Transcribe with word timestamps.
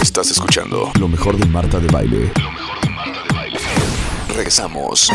Estás 0.00 0.30
escuchando 0.30 0.92
lo 1.00 1.08
mejor 1.08 1.36
de 1.36 1.46
Marta 1.46 1.80
de 1.80 1.88
Baile. 1.88 2.32
Lo 2.36 2.50
mejor 2.52 2.80
de 2.80 2.90
Marta 2.90 3.22
de 3.22 3.34
Baile. 3.34 3.58
Regresamos. 4.28 5.10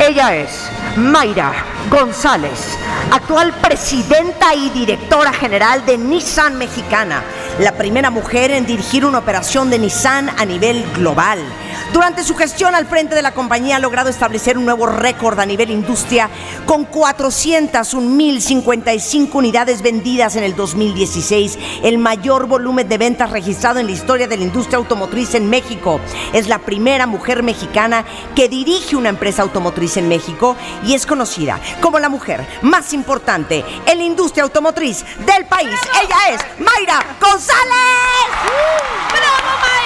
Ella 0.00 0.36
es 0.36 0.70
Mayra 0.96 1.52
González, 1.90 2.78
actual 3.12 3.52
presidenta 3.60 4.54
y 4.54 4.70
directora 4.70 5.32
general 5.32 5.84
de 5.84 5.98
Nissan 5.98 6.56
Mexicana, 6.58 7.24
la 7.58 7.72
primera 7.72 8.10
mujer 8.10 8.52
en 8.52 8.66
dirigir 8.66 9.04
una 9.04 9.18
operación 9.18 9.68
de 9.70 9.78
Nissan 9.78 10.30
a 10.38 10.44
nivel 10.44 10.84
global. 10.94 11.40
Durante 11.92 12.22
su 12.22 12.34
gestión 12.34 12.74
al 12.74 12.86
frente 12.86 13.14
de 13.14 13.22
la 13.22 13.32
compañía 13.32 13.76
ha 13.76 13.80
logrado 13.80 14.10
establecer 14.10 14.58
un 14.58 14.64
nuevo 14.64 14.86
récord 14.86 15.38
a 15.40 15.46
nivel 15.46 15.70
industria 15.70 16.28
con 16.66 16.90
401.055 16.90 19.34
unidades 19.34 19.80
vendidas 19.80 20.36
en 20.36 20.44
el 20.44 20.54
2016, 20.54 21.58
el 21.82 21.96
mayor 21.98 22.46
volumen 22.46 22.86
de 22.88 22.98
ventas 22.98 23.30
registrado 23.30 23.80
en 23.80 23.86
la 23.86 23.92
historia 23.92 24.28
de 24.28 24.36
la 24.36 24.44
industria 24.44 24.76
automotriz 24.76 25.34
en 25.34 25.48
México. 25.48 25.98
Es 26.32 26.46
la 26.46 26.58
primera 26.58 27.06
mujer 27.06 27.42
mexicana 27.42 28.04
que 28.34 28.50
dirige 28.50 28.96
una 28.96 29.08
empresa 29.08 29.40
automotriz 29.42 29.96
en 29.96 30.08
México 30.08 30.56
y 30.84 30.92
es 30.94 31.06
conocida 31.06 31.58
como 31.80 31.98
la 31.98 32.10
mujer 32.10 32.46
más 32.62 32.92
importante 32.92 33.64
en 33.86 33.98
la 33.98 34.04
industria 34.04 34.42
automotriz 34.44 35.04
del 35.24 35.46
país. 35.46 35.70
Ella 36.02 36.34
es 36.34 36.40
Mayra 36.58 37.02
González. 37.20 37.48
¡Bravo, 39.10 39.56
Mayra! 39.62 39.77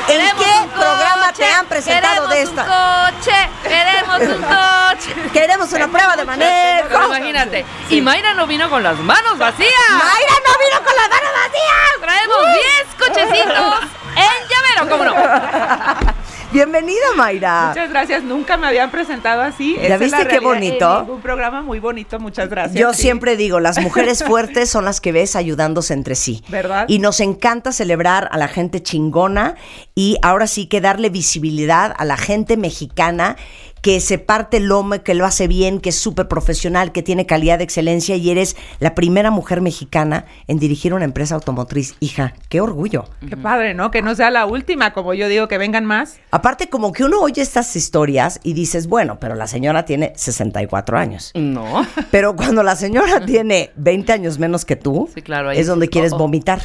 ¿En 0.00 0.06
Queremos 0.06 0.44
qué 0.44 0.50
un 0.62 0.68
programa 0.70 1.26
coche, 1.26 1.42
te 1.44 1.52
han 1.52 1.66
presentado 1.66 2.26
de 2.28 2.34
queremos 2.36 2.50
esta? 2.50 2.62
un 2.62 3.10
coche, 3.14 3.50
queremos 3.62 4.20
un 4.20 4.42
coche. 4.42 5.30
Queremos 5.32 5.72
una 5.72 5.88
prueba 5.88 6.16
de 6.16 6.24
Pero 6.24 6.26
manejo. 6.26 7.06
imagínate, 7.06 7.64
y 7.88 8.00
Mayra 8.00 8.34
no 8.34 8.46
vino 8.46 8.68
con 8.68 8.82
las 8.82 8.98
manos 8.98 9.38
vacías. 9.38 9.70
Mayra 9.90 10.34
no 10.46 10.58
vino 10.58 10.84
con 10.84 10.96
las 10.96 11.08
manos 11.08 11.32
vacías. 11.44 12.00
Traemos 12.00 12.38
10 12.54 12.94
cochecitos 12.98 13.80
en 14.16 14.48
llavero, 14.48 14.88
¿cómo 14.90 15.04
no? 15.04 16.10
Bienvenida, 16.52 16.98
Mayra. 17.16 17.68
Muchas 17.68 17.90
gracias, 17.90 18.24
nunca 18.24 18.56
me 18.56 18.66
habían 18.66 18.90
presentado 18.90 19.40
así. 19.42 19.76
¿Ya 19.76 19.82
Esa 19.94 19.98
viste 19.98 20.26
qué 20.26 20.40
bonito? 20.40 21.04
Un 21.08 21.20
programa 21.20 21.62
muy 21.62 21.78
bonito, 21.78 22.18
muchas 22.18 22.48
gracias. 22.48 22.74
Yo 22.74 22.92
Sí. 22.92 23.02
siempre 23.02 23.36
digo, 23.36 23.60
las 23.60 23.78
mujeres 23.80 24.24
fuertes 24.26 24.68
son 24.68 24.84
las 24.84 25.00
que 25.00 25.12
ves 25.12 25.36
ayudándose 25.36 25.94
entre 25.94 26.16
sí. 26.16 26.42
¿Verdad? 26.48 26.86
Y 26.88 26.98
nos 26.98 27.20
encanta 27.20 27.70
celebrar 27.70 28.28
a 28.32 28.36
la 28.36 28.48
gente 28.48 28.82
chingona 28.82 29.54
y 29.94 30.16
ahora 30.22 30.48
sí 30.48 30.66
que 30.66 30.80
darle 30.80 31.08
visibilidad 31.08 31.94
a 31.96 32.04
la 32.04 32.16
gente 32.16 32.56
mexicana 32.56 33.36
que 33.82 34.00
se 34.00 34.18
parte 34.18 34.58
el 34.58 34.64
lomo, 34.64 35.02
que 35.02 35.14
lo 35.14 35.24
hace 35.24 35.48
bien, 35.48 35.80
que 35.80 35.90
es 35.90 35.96
súper 35.96 36.28
profesional, 36.28 36.92
que 36.92 37.02
tiene 37.02 37.26
calidad 37.26 37.58
de 37.58 37.64
excelencia 37.64 38.16
y 38.16 38.30
eres 38.30 38.56
la 38.78 38.94
primera 38.94 39.30
mujer 39.30 39.60
mexicana 39.60 40.26
en 40.46 40.58
dirigir 40.58 40.94
una 40.94 41.04
empresa 41.04 41.34
automotriz. 41.34 41.94
Hija, 42.00 42.34
qué 42.48 42.60
orgullo. 42.60 43.04
Qué 43.28 43.36
padre, 43.36 43.74
¿no? 43.74 43.90
Que 43.90 44.02
no 44.02 44.14
sea 44.14 44.30
la 44.30 44.46
última, 44.46 44.92
como 44.92 45.14
yo 45.14 45.28
digo, 45.28 45.48
que 45.48 45.58
vengan 45.58 45.84
más. 45.84 46.18
Aparte, 46.30 46.68
como 46.68 46.92
que 46.92 47.04
uno 47.04 47.20
oye 47.20 47.42
estas 47.42 47.74
historias 47.76 48.40
y 48.42 48.52
dices, 48.52 48.86
bueno, 48.86 49.18
pero 49.20 49.34
la 49.34 49.46
señora 49.46 49.84
tiene 49.84 50.12
64 50.16 50.98
años. 50.98 51.30
No. 51.34 51.86
Pero 52.10 52.36
cuando 52.36 52.62
la 52.62 52.76
señora 52.76 53.24
tiene 53.24 53.70
20 53.76 54.12
años 54.12 54.38
menos 54.38 54.64
que 54.64 54.76
tú, 54.76 55.08
Sí, 55.14 55.22
claro, 55.22 55.50
ahí 55.50 55.58
es 55.58 55.66
donde 55.66 55.88
quieres 55.88 56.12
oh, 56.12 56.16
oh. 56.16 56.18
vomitar. 56.18 56.60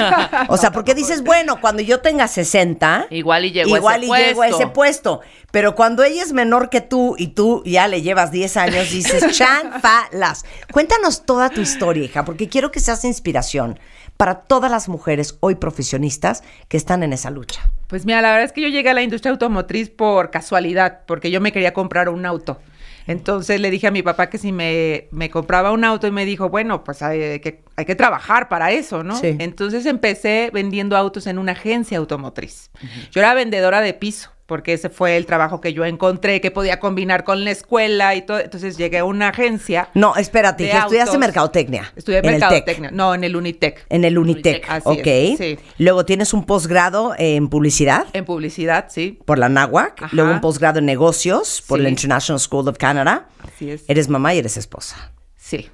o 0.48 0.56
sea, 0.56 0.72
porque 0.72 0.94
dices, 0.94 1.22
bueno, 1.22 1.60
cuando 1.60 1.82
yo 1.82 2.00
tenga 2.00 2.28
60, 2.28 3.06
Igual 3.10 3.46
y 3.46 3.52
llego 3.52 3.74
a 3.74 3.78
igual 3.78 4.02
ese 4.02 4.12
y 4.12 4.24
llego 4.26 4.42
a 4.42 4.48
ese 4.48 4.66
puesto. 4.66 5.20
Pero 5.50 5.74
cuando 5.74 6.04
ella 6.04 6.22
es 6.22 6.32
menor 6.32 6.59
que 6.68 6.80
tú 6.80 7.14
y 7.16 7.28
tú 7.28 7.62
ya 7.64 7.88
le 7.88 8.02
llevas 8.02 8.30
10 8.30 8.56
años, 8.56 8.90
dices, 8.90 9.24
chanfalas. 9.38 10.44
Cuéntanos 10.72 11.24
toda 11.24 11.48
tu 11.48 11.60
historia, 11.60 12.04
hija, 12.04 12.24
porque 12.24 12.48
quiero 12.48 12.70
que 12.70 12.80
seas 12.80 13.04
inspiración 13.04 13.78
para 14.16 14.42
todas 14.42 14.70
las 14.70 14.88
mujeres 14.88 15.38
hoy 15.40 15.54
profesionistas 15.54 16.42
que 16.68 16.76
están 16.76 17.02
en 17.02 17.14
esa 17.14 17.30
lucha. 17.30 17.70
Pues 17.86 18.04
mira, 18.04 18.20
la 18.20 18.32
verdad 18.32 18.44
es 18.44 18.52
que 18.52 18.60
yo 18.60 18.68
llegué 18.68 18.90
a 18.90 18.94
la 18.94 19.02
industria 19.02 19.32
automotriz 19.32 19.88
por 19.88 20.30
casualidad, 20.30 21.00
porque 21.06 21.30
yo 21.30 21.40
me 21.40 21.52
quería 21.52 21.72
comprar 21.72 22.10
un 22.10 22.26
auto. 22.26 22.60
Entonces 23.06 23.60
le 23.60 23.70
dije 23.70 23.86
a 23.86 23.90
mi 23.90 24.02
papá 24.02 24.28
que 24.28 24.38
si 24.38 24.52
me, 24.52 25.08
me 25.10 25.30
compraba 25.30 25.72
un 25.72 25.84
auto 25.84 26.06
y 26.06 26.10
me 26.10 26.24
dijo, 26.24 26.48
bueno, 26.48 26.84
pues 26.84 27.02
hay 27.02 27.40
que, 27.40 27.62
hay 27.76 27.84
que 27.84 27.94
trabajar 27.94 28.48
para 28.48 28.70
eso, 28.72 29.02
¿no? 29.02 29.16
Sí. 29.16 29.36
Entonces 29.38 29.86
empecé 29.86 30.50
vendiendo 30.52 30.96
autos 30.96 31.26
en 31.26 31.38
una 31.38 31.52
agencia 31.52 31.98
automotriz. 31.98 32.70
Yo 33.10 33.20
era 33.20 33.34
vendedora 33.34 33.80
de 33.80 33.94
piso, 33.94 34.30
porque 34.50 34.72
ese 34.72 34.88
fue 34.90 35.16
el 35.16 35.26
trabajo 35.26 35.60
que 35.60 35.72
yo 35.72 35.84
encontré, 35.84 36.40
que 36.40 36.50
podía 36.50 36.80
combinar 36.80 37.22
con 37.22 37.44
la 37.44 37.52
escuela 37.52 38.16
y 38.16 38.22
todo. 38.22 38.40
Entonces 38.40 38.76
llegué 38.76 38.98
a 38.98 39.04
una 39.04 39.28
agencia. 39.28 39.88
No, 39.94 40.16
espérate, 40.16 40.64
De 40.64 40.70
estudiaste 40.70 41.00
autos. 41.12 41.18
mercadotecnia. 41.20 41.92
Estudié 41.94 42.18
en 42.18 42.24
el 42.24 42.30
mercadotecnia. 42.32 42.90
No, 42.90 43.14
en 43.14 43.22
el 43.22 43.36
Unitec. 43.36 43.86
En 43.88 44.04
el 44.04 44.18
Unitec, 44.18 44.64
Unitec, 44.66 44.70
así 44.70 44.88
ok. 45.00 45.06
es, 45.06 45.38
sí. 45.38 45.58
Luego 45.78 46.04
tienes 46.04 46.34
un 46.34 46.44
posgrado 46.44 47.14
en 47.16 47.46
publicidad 47.48 48.06
En 48.12 48.24
publicidad, 48.24 48.86
sí. 48.90 49.20
por 49.24 49.38
la 49.38 49.48
NAWAC, 49.48 50.02
Ajá. 50.02 50.08
luego 50.16 50.32
un 50.32 50.40
posgrado 50.40 50.80
en 50.80 50.86
negocios 50.86 51.62
por 51.68 51.78
Sí. 51.78 51.84
la 51.84 51.88
International 51.88 52.40
School 52.40 52.68
of 52.68 52.76
Canada. 52.76 53.28
Así 53.46 53.70
es. 53.70 53.84
Eres 53.86 54.08
mamá 54.08 54.34
y 54.34 54.38
eres 54.40 54.56
esposa. 54.56 55.12
Sí. 55.36 55.70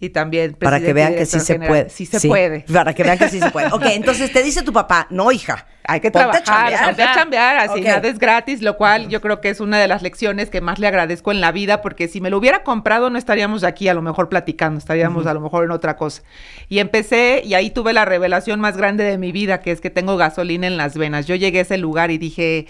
Y 0.00 0.10
también 0.10 0.54
Para 0.54 0.78
que 0.78 0.92
vean 0.92 1.14
que 1.14 1.26
sí 1.26 1.40
se 1.40 1.58
puede. 1.58 1.90
Sí 1.90 2.06
se 2.06 2.26
puede. 2.28 2.64
Para 2.72 2.94
que 2.94 3.02
vean 3.02 3.18
que 3.18 3.28
sí 3.28 3.40
se 3.40 3.50
puede. 3.50 3.66
Ok, 3.72 3.82
entonces 3.86 4.32
te 4.32 4.42
dice 4.42 4.62
tu 4.62 4.72
papá, 4.72 5.08
no, 5.10 5.32
hija. 5.32 5.66
Hay 5.90 6.00
que 6.00 6.10
ponte 6.10 6.36
a 6.36 6.42
trabajar, 6.42 6.70
chambear". 6.72 6.88
hay 6.88 6.94
que 6.94 7.18
chambear, 7.18 7.56
así 7.58 7.80
Ok. 7.80 7.86
nada 7.86 8.08
es 8.08 8.18
gratis, 8.18 8.60
lo 8.62 8.76
cual 8.76 9.08
yo 9.08 9.20
creo 9.22 9.40
que 9.40 9.48
es 9.48 9.58
una 9.58 9.78
de 9.78 9.88
las 9.88 10.02
lecciones 10.02 10.50
que 10.50 10.60
más 10.60 10.78
le 10.78 10.86
agradezco 10.86 11.32
en 11.32 11.40
la 11.40 11.50
vida, 11.50 11.80
porque 11.80 12.08
si 12.08 12.20
me 12.20 12.28
lo 12.28 12.36
hubiera 12.36 12.62
comprado 12.62 13.08
no 13.08 13.18
estaríamos 13.18 13.64
aquí 13.64 13.88
a 13.88 13.94
lo 13.94 14.02
mejor 14.02 14.28
platicando, 14.28 14.78
estaríamos 14.78 15.26
a 15.26 15.32
lo 15.34 15.40
mejor 15.40 15.64
en 15.64 15.70
otra 15.70 15.96
cosa. 15.96 16.22
Y 16.68 16.78
empecé 16.78 17.40
y 17.42 17.54
ahí 17.54 17.70
tuve 17.70 17.94
la 17.94 18.04
revelación 18.04 18.60
más 18.60 18.76
grande 18.76 19.02
de 19.02 19.16
mi 19.16 19.32
vida, 19.32 19.62
que 19.62 19.72
es 19.72 19.80
que 19.80 19.88
tengo 19.90 20.16
gasolina 20.18 20.66
en 20.66 20.76
las 20.76 20.96
venas. 20.96 21.26
Yo 21.26 21.34
llegué 21.34 21.60
a 21.60 21.62
ese 21.62 21.78
lugar 21.78 22.10
y 22.10 22.18
dije, 22.18 22.66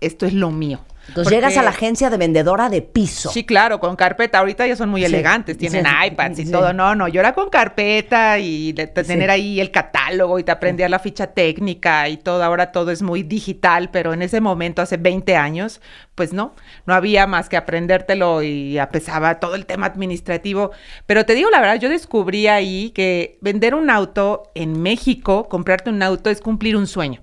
esto 0.00 0.26
es 0.26 0.34
lo 0.34 0.50
mío. 0.50 0.80
Entonces 1.10 1.32
llegas 1.32 1.56
a 1.56 1.62
la 1.62 1.70
agencia 1.70 2.08
de 2.08 2.16
vendedora 2.16 2.68
de 2.70 2.82
piso. 2.82 3.30
Sí, 3.30 3.44
claro, 3.44 3.78
con 3.80 3.96
carpeta. 3.96 4.38
Ahorita 4.38 4.66
ya 4.66 4.76
son 4.76 4.88
muy 4.88 5.02
Sí, 5.02 5.06
elegantes, 5.06 5.58
tienen 5.58 5.84
sí, 5.84 6.06
iPads 6.06 6.38
y 6.38 6.46
sí. 6.46 6.52
todo. 6.52 6.72
No, 6.72 6.94
no, 6.94 7.06
yo 7.08 7.20
era 7.20 7.32
con 7.34 7.50
carpeta 7.50 8.38
y 8.38 8.72
de- 8.72 8.86
tener 8.86 9.30
ahí 9.30 9.60
el 9.60 9.70
catálogo 9.70 10.38
y 10.38 10.44
te 10.44 10.52
aprendías 10.52 10.90
la 10.90 10.98
ficha 10.98 11.26
técnica 11.28 12.08
y 12.08 12.16
todo. 12.16 12.42
Ahora 12.42 12.72
todo 12.72 12.90
es 12.90 13.02
muy 13.02 13.22
digital, 13.22 13.90
pero 13.90 14.12
en 14.14 14.22
ese 14.22 14.40
momento, 14.40 14.82
hace 14.82 14.96
20 14.96 15.36
años, 15.36 15.80
pues 16.14 16.32
no, 16.32 16.54
no 16.86 16.94
había 16.94 17.26
más 17.26 17.48
que 17.48 17.56
aprendértelo 17.56 18.42
y 18.42 18.78
apesaba 18.78 19.40
todo 19.40 19.54
el 19.54 19.66
tema 19.66 19.86
administrativo. 19.86 20.70
Pero 21.06 21.24
te 21.26 21.34
digo 21.34 21.50
la 21.50 21.60
verdad, 21.60 21.80
yo 21.80 21.88
descubrí 21.88 22.46
ahí 22.46 22.90
que 22.90 23.38
vender 23.40 23.74
un 23.74 23.90
auto 23.90 24.50
en 24.54 24.80
México, 24.80 25.48
comprarte 25.48 25.90
un 25.90 26.02
auto 26.02 26.30
es 26.30 26.40
cumplir 26.40 26.76
un 26.76 26.86
sueño. 26.86 27.20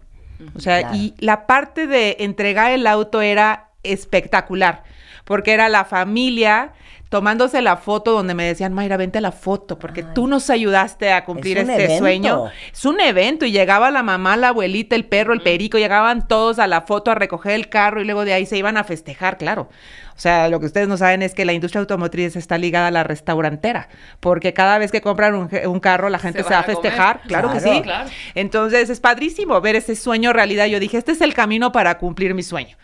O 0.55 0.59
sea, 0.59 0.79
Claro. 0.81 0.95
y 0.95 1.13
la 1.17 1.47
parte 1.47 1.87
de 1.87 2.17
entregar 2.19 2.71
el 2.71 2.85
auto 2.85 3.21
era 3.21 3.66
espectacular, 3.83 4.83
porque 5.25 5.53
era 5.53 5.69
la 5.69 5.85
familia 5.85 6.73
tomándose 7.09 7.61
la 7.61 7.77
foto 7.77 8.11
donde 8.11 8.33
me 8.33 8.43
decían, 8.45 8.73
Mayra, 8.73 8.97
vente 8.97 9.19
a 9.19 9.21
la 9.21 9.31
foto, 9.31 9.79
porque 9.79 10.03
tú 10.03 10.27
nos 10.27 10.49
ayudaste 10.49 11.11
a 11.13 11.23
cumplir 11.23 11.57
Es 11.57 11.69
este 11.69 11.83
evento. 11.85 11.99
sueño. 11.99 12.45
Es 12.73 12.85
un 12.85 12.99
evento 12.99 13.45
y 13.45 13.51
llegaba 13.51 13.91
la 13.91 14.03
mamá, 14.03 14.35
la 14.35 14.49
abuelita, 14.49 14.95
el 14.95 15.05
perro, 15.05 15.33
el 15.33 15.41
perico, 15.41 15.77
llegaban 15.77 16.27
todos 16.27 16.59
a 16.59 16.67
la 16.67 16.81
foto 16.81 17.11
a 17.11 17.15
recoger 17.15 17.53
el 17.53 17.69
carro 17.69 18.01
y 18.01 18.05
luego 18.05 18.25
de 18.25 18.33
ahí 18.33 18.45
se 18.45 18.57
iban 18.57 18.77
a 18.77 18.83
festejar, 18.83 19.37
claro. 19.37 19.69
O 20.15 20.19
sea, 20.19 20.49
lo 20.49 20.59
que 20.59 20.65
ustedes 20.65 20.87
no 20.87 20.97
saben 20.97 21.21
es 21.21 21.35
que 21.35 21.45
la 21.45 21.53
industria 21.53 21.79
automotriz 21.79 22.35
está 22.35 22.57
ligada 22.57 22.87
a 22.87 22.91
la 22.91 23.03
restaurantera, 23.03 23.87
porque 24.19 24.53
cada 24.53 24.79
vez 24.79 24.91
que 24.91 24.99
compran 24.99 25.35
un, 25.35 25.79
carro 25.79 26.09
la 26.09 26.19
gente 26.19 26.43
se, 26.43 26.49
va 26.49 26.59
a 26.59 26.63
festejar, 26.63 27.21
claro, 27.27 27.53
que 27.53 27.59
Claro. 27.59 27.75
sí. 27.77 27.81
Claro. 27.83 28.09
Entonces 28.33 28.89
es 28.89 28.99
padrísimo 28.99 29.61
ver 29.61 29.75
ese 29.75 29.95
sueño 29.95 30.33
realidad. 30.33 30.65
Yo 30.65 30.79
dije, 30.79 30.97
este 30.97 31.11
es 31.11 31.21
el 31.21 31.33
camino 31.35 31.71
para 31.71 31.99
cumplir 31.99 32.33
mi 32.33 32.43
sueño. 32.43 32.75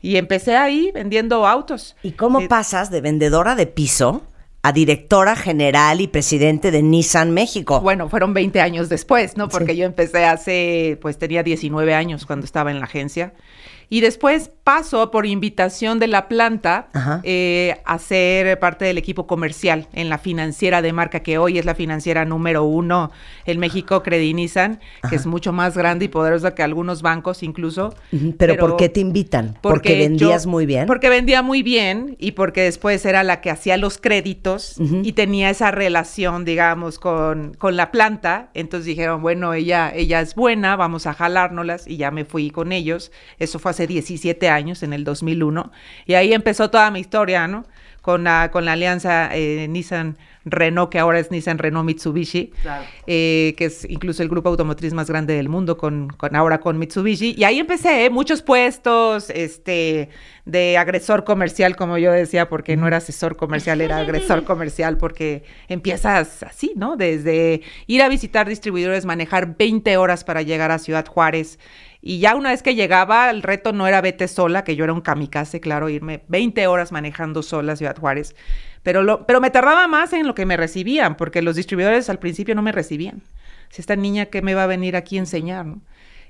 Y 0.00 0.16
empecé 0.16 0.56
ahí 0.56 0.90
vendiendo 0.94 1.46
autos. 1.46 1.96
¿Y 2.02 2.12
cómo 2.12 2.40
Eh, 2.40 2.48
pasas 2.48 2.90
de 2.90 3.00
vendedora 3.00 3.54
de 3.54 3.66
piso 3.66 4.22
a 4.62 4.72
directora 4.72 5.36
general 5.36 6.00
y 6.00 6.08
presidente 6.08 6.70
de 6.70 6.82
Nissan 6.82 7.32
México? 7.32 7.80
Bueno, 7.80 8.08
fueron 8.08 8.34
20 8.34 8.60
años 8.60 8.88
después, 8.88 9.36
¿no? 9.36 9.48
Porque 9.48 9.76
yo 9.76 9.84
empecé 9.84 10.24
hace, 10.24 10.98
pues 11.00 11.18
tenía 11.18 11.42
19 11.42 11.94
años 11.94 12.26
cuando 12.26 12.44
estaba 12.44 12.70
en 12.70 12.78
la 12.80 12.86
agencia. 12.86 13.32
Y 13.90 14.00
después 14.00 14.50
paso 14.64 15.10
por 15.10 15.24
invitación 15.24 15.98
de 15.98 16.08
la 16.08 16.28
planta 16.28 16.88
eh, 17.22 17.76
a 17.86 17.98
ser 17.98 18.58
parte 18.58 18.84
del 18.84 18.98
equipo 18.98 19.26
comercial 19.26 19.88
en 19.94 20.10
la 20.10 20.18
financiera 20.18 20.82
de 20.82 20.92
marca, 20.92 21.20
que 21.20 21.38
hoy 21.38 21.58
es 21.58 21.64
la 21.64 21.74
financiera 21.74 22.26
número 22.26 22.64
uno 22.64 23.10
en 23.46 23.58
México, 23.58 24.02
Credinizan, 24.02 24.78
que 25.08 25.16
es 25.16 25.24
mucho 25.24 25.52
más 25.54 25.74
grande 25.76 26.04
y 26.04 26.08
poderosa 26.08 26.54
que 26.54 26.62
algunos 26.62 27.00
bancos 27.00 27.42
incluso. 27.42 27.94
Ujú, 28.12 28.34
¿Pero, 28.36 28.56
por 28.58 28.76
qué 28.76 28.90
te 28.90 29.00
invitan? 29.00 29.56
¿Porque, 29.62 29.96
vendías 29.96 30.44
yo- 30.44 30.50
muy 30.50 30.66
bien? 30.66 30.86
Porque 30.86 31.08
vendía 31.08 31.40
muy 31.42 31.62
bien 31.62 32.16
y 32.18 32.32
porque 32.32 32.62
después 32.62 33.04
era 33.06 33.22
la 33.24 33.40
que 33.40 33.50
hacía 33.50 33.78
los 33.78 33.96
créditos 33.96 34.76
y 35.02 35.12
tenía 35.12 35.48
esa 35.48 35.70
relación, 35.70 36.44
digamos, 36.44 36.98
con, 36.98 37.54
con 37.54 37.76
la 37.76 37.90
planta. 37.90 38.50
Entonces 38.52 38.84
dijeron, 38.86 39.22
bueno, 39.22 39.54
ella, 39.54 39.90
ella 39.94 40.20
es 40.20 40.34
buena, 40.34 40.76
vamos 40.76 41.06
a 41.06 41.14
jalárnoslas 41.14 41.86
y 41.86 41.96
ya 41.96 42.10
me 42.10 42.24
fui 42.26 42.50
con 42.50 42.72
ellos. 42.72 43.12
Eso 43.38 43.58
fue 43.58 43.70
hace 43.70 43.77
hace 43.78 43.86
17 43.86 44.48
años, 44.48 44.82
en 44.82 44.92
el 44.92 45.04
2001, 45.04 45.70
y 46.06 46.14
ahí 46.14 46.32
empezó 46.32 46.68
toda 46.68 46.90
mi 46.90 46.98
historia, 46.98 47.46
¿no? 47.46 47.64
Con 48.02 48.24
la, 48.24 48.50
con 48.50 48.64
la 48.64 48.72
alianza 48.72 49.30
eh, 49.32 49.66
Nissan 49.68 50.16
Renault, 50.44 50.90
que 50.90 50.98
ahora 50.98 51.18
es 51.18 51.30
Nissan 51.30 51.58
Renault 51.58 51.86
Mitsubishi, 51.86 52.52
eh, 53.06 53.54
que 53.56 53.66
es 53.66 53.84
incluso 53.88 54.22
el 54.22 54.28
grupo 54.28 54.48
automotriz 54.48 54.94
más 54.94 55.08
grande 55.08 55.34
del 55.34 55.48
mundo, 55.48 55.76
con, 55.76 56.08
con 56.08 56.34
ahora 56.34 56.58
con 56.58 56.78
Mitsubishi. 56.78 57.34
Y 57.36 57.44
ahí 57.44 57.58
empecé, 57.58 58.06
¿eh? 58.06 58.10
muchos 58.10 58.42
puestos 58.42 59.30
este, 59.30 60.08
de 60.44 60.78
agresor 60.78 61.24
comercial, 61.24 61.76
como 61.76 61.98
yo 61.98 62.12
decía, 62.12 62.48
porque 62.48 62.76
no 62.76 62.86
era 62.86 62.96
asesor 62.96 63.36
comercial, 63.36 63.80
era 63.80 63.98
agresor 63.98 64.44
comercial, 64.46 64.96
porque 64.96 65.44
empiezas 65.68 66.42
así, 66.42 66.72
¿no? 66.76 66.96
Desde 66.96 67.62
ir 67.86 68.02
a 68.02 68.08
visitar 68.08 68.48
distribuidores, 68.48 69.04
manejar 69.04 69.56
20 69.56 69.96
horas 69.98 70.24
para 70.24 70.42
llegar 70.42 70.70
a 70.70 70.78
Ciudad 70.78 71.06
Juárez. 71.06 71.58
Y 72.00 72.20
ya 72.20 72.36
una 72.36 72.50
vez 72.50 72.62
que 72.62 72.74
llegaba, 72.74 73.30
el 73.30 73.42
reto 73.42 73.72
no 73.72 73.86
era 73.86 74.00
vete 74.00 74.28
sola, 74.28 74.62
que 74.64 74.76
yo 74.76 74.84
era 74.84 74.92
un 74.92 75.00
kamikaze, 75.00 75.60
claro, 75.60 75.88
irme 75.88 76.22
20 76.28 76.66
horas 76.66 76.92
manejando 76.92 77.42
sola 77.42 77.72
a 77.72 77.76
Ciudad 77.76 77.96
Juárez. 77.96 78.36
Pero, 78.82 79.02
lo, 79.02 79.26
pero 79.26 79.40
me 79.40 79.50
tardaba 79.50 79.88
más 79.88 80.12
en 80.12 80.26
lo 80.26 80.34
que 80.34 80.46
me 80.46 80.56
recibían, 80.56 81.16
porque 81.16 81.42
los 81.42 81.56
distribuidores 81.56 82.08
al 82.08 82.18
principio 82.18 82.54
no 82.54 82.62
me 82.62 82.72
recibían. 82.72 83.22
Si 83.70 83.80
esta 83.80 83.96
niña, 83.96 84.26
¿qué 84.26 84.42
me 84.42 84.54
va 84.54 84.64
a 84.64 84.68
venir 84.68 84.96
aquí 84.96 85.16
a 85.16 85.20
enseñar? 85.20 85.66
¿no? 85.66 85.80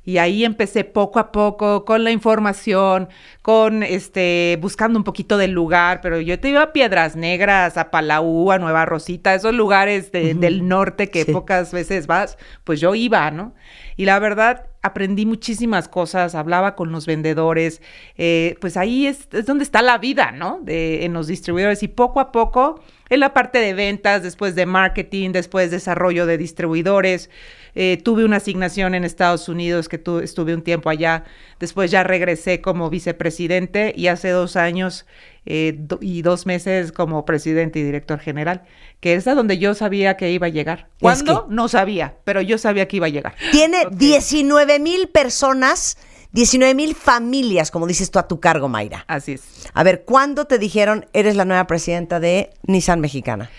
Y 0.09 0.17
ahí 0.17 0.47
empecé 0.47 0.85
poco 0.85 1.19
a 1.19 1.33
poco 1.33 1.85
con 1.85 2.03
la 2.03 2.11
información, 2.11 3.11
con 3.43 3.83
este, 3.83 4.57
buscando 4.59 4.99
un 4.99 5.05
poquito 5.05 5.37
del 5.37 5.51
lugar, 5.51 6.01
pero 6.01 6.19
yo 6.19 6.41
te 6.41 6.49
iba 6.49 6.63
a 6.63 6.73
Piedras 6.73 7.15
Negras, 7.15 7.77
a 7.77 7.91
Palau, 7.91 8.51
a 8.51 8.59
Nueva 8.59 8.87
Rosita, 8.87 9.35
esos 9.35 9.55
lugares 9.55 10.11
del 10.11 10.67
norte 10.67 11.11
que 11.11 11.27
pocas 11.27 11.75
veces 11.75 12.07
vas, 12.07 12.39
pues 12.65 12.81
yo 12.81 12.95
iba, 12.95 13.31
¿no? 13.31 13.55
Y 13.97 14.07
la 14.07 14.19
verdad, 14.19 14.68
aprendí 14.83 15.27
muchísimas 15.27 15.89
cosas, 15.89 16.35
hablaba 16.35 16.75
con 16.75 16.93
los 16.93 17.07
vendedores, 17.07 17.83
eh, 18.17 18.57
pues 18.61 18.77
ahí 18.77 19.07
es, 19.07 19.29
es, 19.33 19.47
donde 19.47 19.65
está 19.65 19.83
la 19.83 19.99
vida, 19.99 20.33
¿no? 20.33 20.61
De, 20.63 21.05
en 21.05 21.13
los 21.13 21.27
distribuidores 21.27 21.83
y 21.83 21.89
poco 21.89 22.21
a 22.21 22.33
poco 22.33 22.81
en 23.11 23.21
la 23.21 23.33
parte 23.33 23.59
de 23.59 23.75
ventas, 23.75 24.23
después 24.23 24.55
de 24.55 24.67
marketing, 24.67 25.33
después 25.33 25.71
desarrollo 25.71 26.27
de 26.27 26.39
distribuidores, 26.39 27.31
eh, 27.75 28.01
tuve 28.03 28.25
una 28.25 28.39
asignación 28.39 28.95
en 28.95 29.05
Estados 29.05 29.49
Unidos 29.49 29.89
que 29.89 29.99
tu, 29.99 30.19
estuve 30.19 30.55
un 30.55 30.63
tiempo 30.63 30.91
allá. 30.91 31.25
Después 31.61 31.91
ya 31.91 32.03
regresé 32.03 32.61
como 32.61 32.91
vicepresidente 32.91 33.93
y 33.97 34.09
hace 34.09 34.31
dos 34.31 34.57
años 34.57 35.07
eh, 35.47 35.75
do, 35.79 35.99
y 36.03 36.23
dos 36.23 36.45
meses 36.45 36.93
como 36.93 37.25
presidente 37.25 37.79
y 37.79 37.83
director 37.85 38.19
general, 38.19 38.65
que 39.01 39.15
es 39.15 39.27
a 39.27 39.35
donde 39.35 39.59
yo 39.59 39.75
sabía 39.75 40.17
que 40.17 40.31
iba 40.31 40.47
a 40.49 40.51
llegar. 40.51 40.89
¿Cuándo? 41.01 41.47
Que... 41.47 41.55
No 41.55 41.69
sabía, 41.69 42.17
pero 42.25 42.41
yo 42.43 42.59
sabía 42.59 42.89
que 42.89 42.97
iba 42.97 43.07
a 43.07 43.11
llegar. 43.11 43.35
Tiene 43.53 43.87
okay. 43.87 43.97
19 43.97 44.79
mil 44.81 45.09
personas. 45.09 45.97
19 46.33 46.75
mil 46.75 46.95
familias, 46.95 47.71
como 47.71 47.87
dices 47.87 48.11
tú, 48.11 48.19
a 48.19 48.29
tu 48.29 48.41
cargo, 48.41 48.69
Mayra. 48.69 49.05
Así 49.09 49.33
es. 49.33 49.69
A 49.73 49.83
ver, 49.83 50.05
¿cuándo 50.05 50.45
te 50.45 50.59
dijeron 50.59 51.07
eres 51.13 51.37
la 51.37 51.45
nueva 51.45 51.67
presidenta 51.67 52.21
de 52.21 52.51
Nissan 52.67 53.01
Mexicana? 53.01 53.51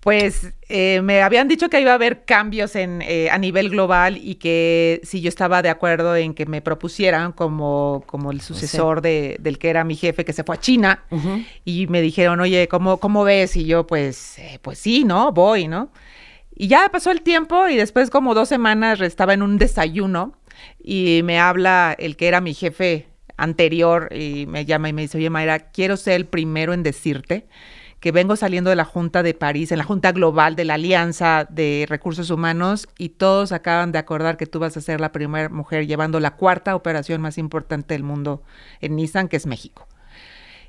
Pues 0.00 0.52
eh, 0.68 1.00
me 1.02 1.20
habían 1.20 1.48
dicho 1.48 1.68
que 1.68 1.80
iba 1.80 1.90
a 1.90 1.94
haber 1.96 2.24
cambios 2.24 2.76
en, 2.76 3.02
eh, 3.02 3.28
a 3.28 3.38
nivel 3.38 3.70
global 3.70 4.16
y 4.18 4.36
que 4.36 5.00
si 5.02 5.20
yo 5.20 5.28
estaba 5.28 5.62
de 5.62 5.68
acuerdo 5.68 6.14
en 6.14 6.32
que 6.32 6.46
me 6.46 6.62
propusieran 6.62 7.32
como, 7.32 8.04
como 8.06 8.30
el 8.30 8.40
sucesor 8.40 8.98
sí. 8.98 9.02
de, 9.02 9.36
del 9.40 9.58
que 9.58 9.68
era 9.68 9.82
mi 9.82 9.96
jefe 9.96 10.24
que 10.24 10.32
se 10.32 10.44
fue 10.44 10.54
a 10.54 10.60
China 10.60 11.02
uh 11.10 11.16
-huh. 11.16 11.46
y 11.64 11.88
me 11.88 12.00
dijeron, 12.02 12.38
oye, 12.38 12.68
¿cómo, 12.68 12.98
cómo 12.98 13.24
ves? 13.24 13.56
Y 13.56 13.64
yo, 13.64 13.88
pues, 13.88 14.38
eh, 14.38 14.60
pues 14.62 14.78
sí, 14.78 15.02
¿no? 15.02 15.32
Voy, 15.32 15.66
¿no? 15.66 15.90
Y 16.54 16.68
ya 16.68 16.88
pasó 16.88 17.10
el 17.10 17.22
tiempo 17.22 17.66
y 17.66 17.74
después 17.74 18.08
como 18.08 18.32
dos 18.32 18.48
semanas 18.48 19.00
estaba 19.00 19.34
en 19.34 19.42
un 19.42 19.58
desayuno 19.58 20.34
y 20.82 21.20
me 21.24 21.38
habla 21.38 21.94
el 21.98 22.16
que 22.16 22.28
era 22.28 22.40
mi 22.40 22.54
jefe 22.54 23.08
anterior 23.36 24.08
y 24.14 24.46
me 24.46 24.64
llama 24.64 24.88
y 24.88 24.92
me 24.92 25.02
dice, 25.02 25.18
oye, 25.18 25.30
Mayra, 25.30 25.70
quiero 25.70 25.96
ser 25.96 26.14
el 26.14 26.26
primero 26.26 26.72
en 26.72 26.82
decirte 26.82 27.46
que 28.00 28.12
vengo 28.12 28.36
saliendo 28.36 28.70
de 28.70 28.76
la 28.76 28.84
Junta 28.84 29.22
de 29.22 29.34
París, 29.34 29.72
en 29.72 29.78
la 29.78 29.84
Junta 29.84 30.12
Global 30.12 30.54
de 30.54 30.64
la 30.64 30.74
Alianza 30.74 31.46
de 31.48 31.86
Recursos 31.88 32.30
Humanos, 32.30 32.88
y 32.98 33.10
todos 33.10 33.52
acaban 33.52 33.90
de 33.90 33.98
acordar 33.98 34.36
que 34.36 34.46
tú 34.46 34.58
vas 34.58 34.76
a 34.76 34.80
ser 34.80 35.00
la 35.00 35.12
primera 35.12 35.48
mujer 35.48 35.86
llevando 35.86 36.20
la 36.20 36.36
cuarta 36.36 36.76
operación 36.76 37.20
más 37.20 37.38
importante 37.38 37.94
del 37.94 38.02
mundo 38.02 38.42
en 38.80 38.96
Nissan, 38.96 39.28
que 39.28 39.36
es 39.36 39.46
México. 39.46 39.88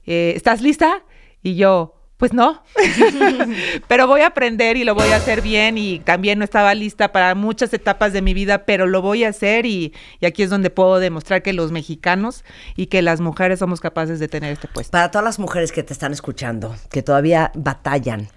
Eh, 0.06 0.34
¿Estás 0.36 0.62
lista? 0.62 1.04
Y 1.44 1.56
yo, 1.56 1.97
pues 2.18 2.34
no, 2.34 2.64
pero 3.88 4.08
voy 4.08 4.22
a 4.22 4.28
aprender 4.28 4.76
y 4.76 4.84
lo 4.84 4.96
voy 4.96 5.08
a 5.10 5.18
hacer 5.18 5.42
bien 5.42 5.78
y 5.78 6.00
también 6.00 6.40
no 6.40 6.46
estaba 6.46 6.74
lista 6.74 7.12
para 7.12 7.36
muchas 7.36 7.72
etapas 7.74 8.12
de 8.12 8.24
mi 8.24 8.34
vida, 8.34 8.66
pero 8.66 8.88
lo 8.88 9.04
voy 9.04 9.24
a 9.24 9.30
hacer 9.30 9.68
y, 9.68 9.94
y, 10.20 10.26
aquí 10.26 10.42
es 10.42 10.50
donde 10.50 10.72
puedo 10.72 10.98
demostrar 11.00 11.44
que 11.44 11.54
los 11.54 11.72
mexicanos 11.72 12.44
y 12.76 12.88
que 12.88 13.04
las 13.04 13.22
mujeres 13.22 13.60
somos 13.60 13.80
capaces 13.82 14.20
de 14.20 14.28
tener 14.28 14.52
este 14.52 14.68
puesto. 14.68 14.92
Para 14.92 15.12
todas 15.12 15.26
las 15.26 15.38
mujeres 15.38 15.72
que 15.72 15.84
te 15.84 15.94
están 15.94 16.12
escuchando, 16.12 16.76
que 16.90 17.04
todavía 17.04 17.52
batallan 17.54 18.30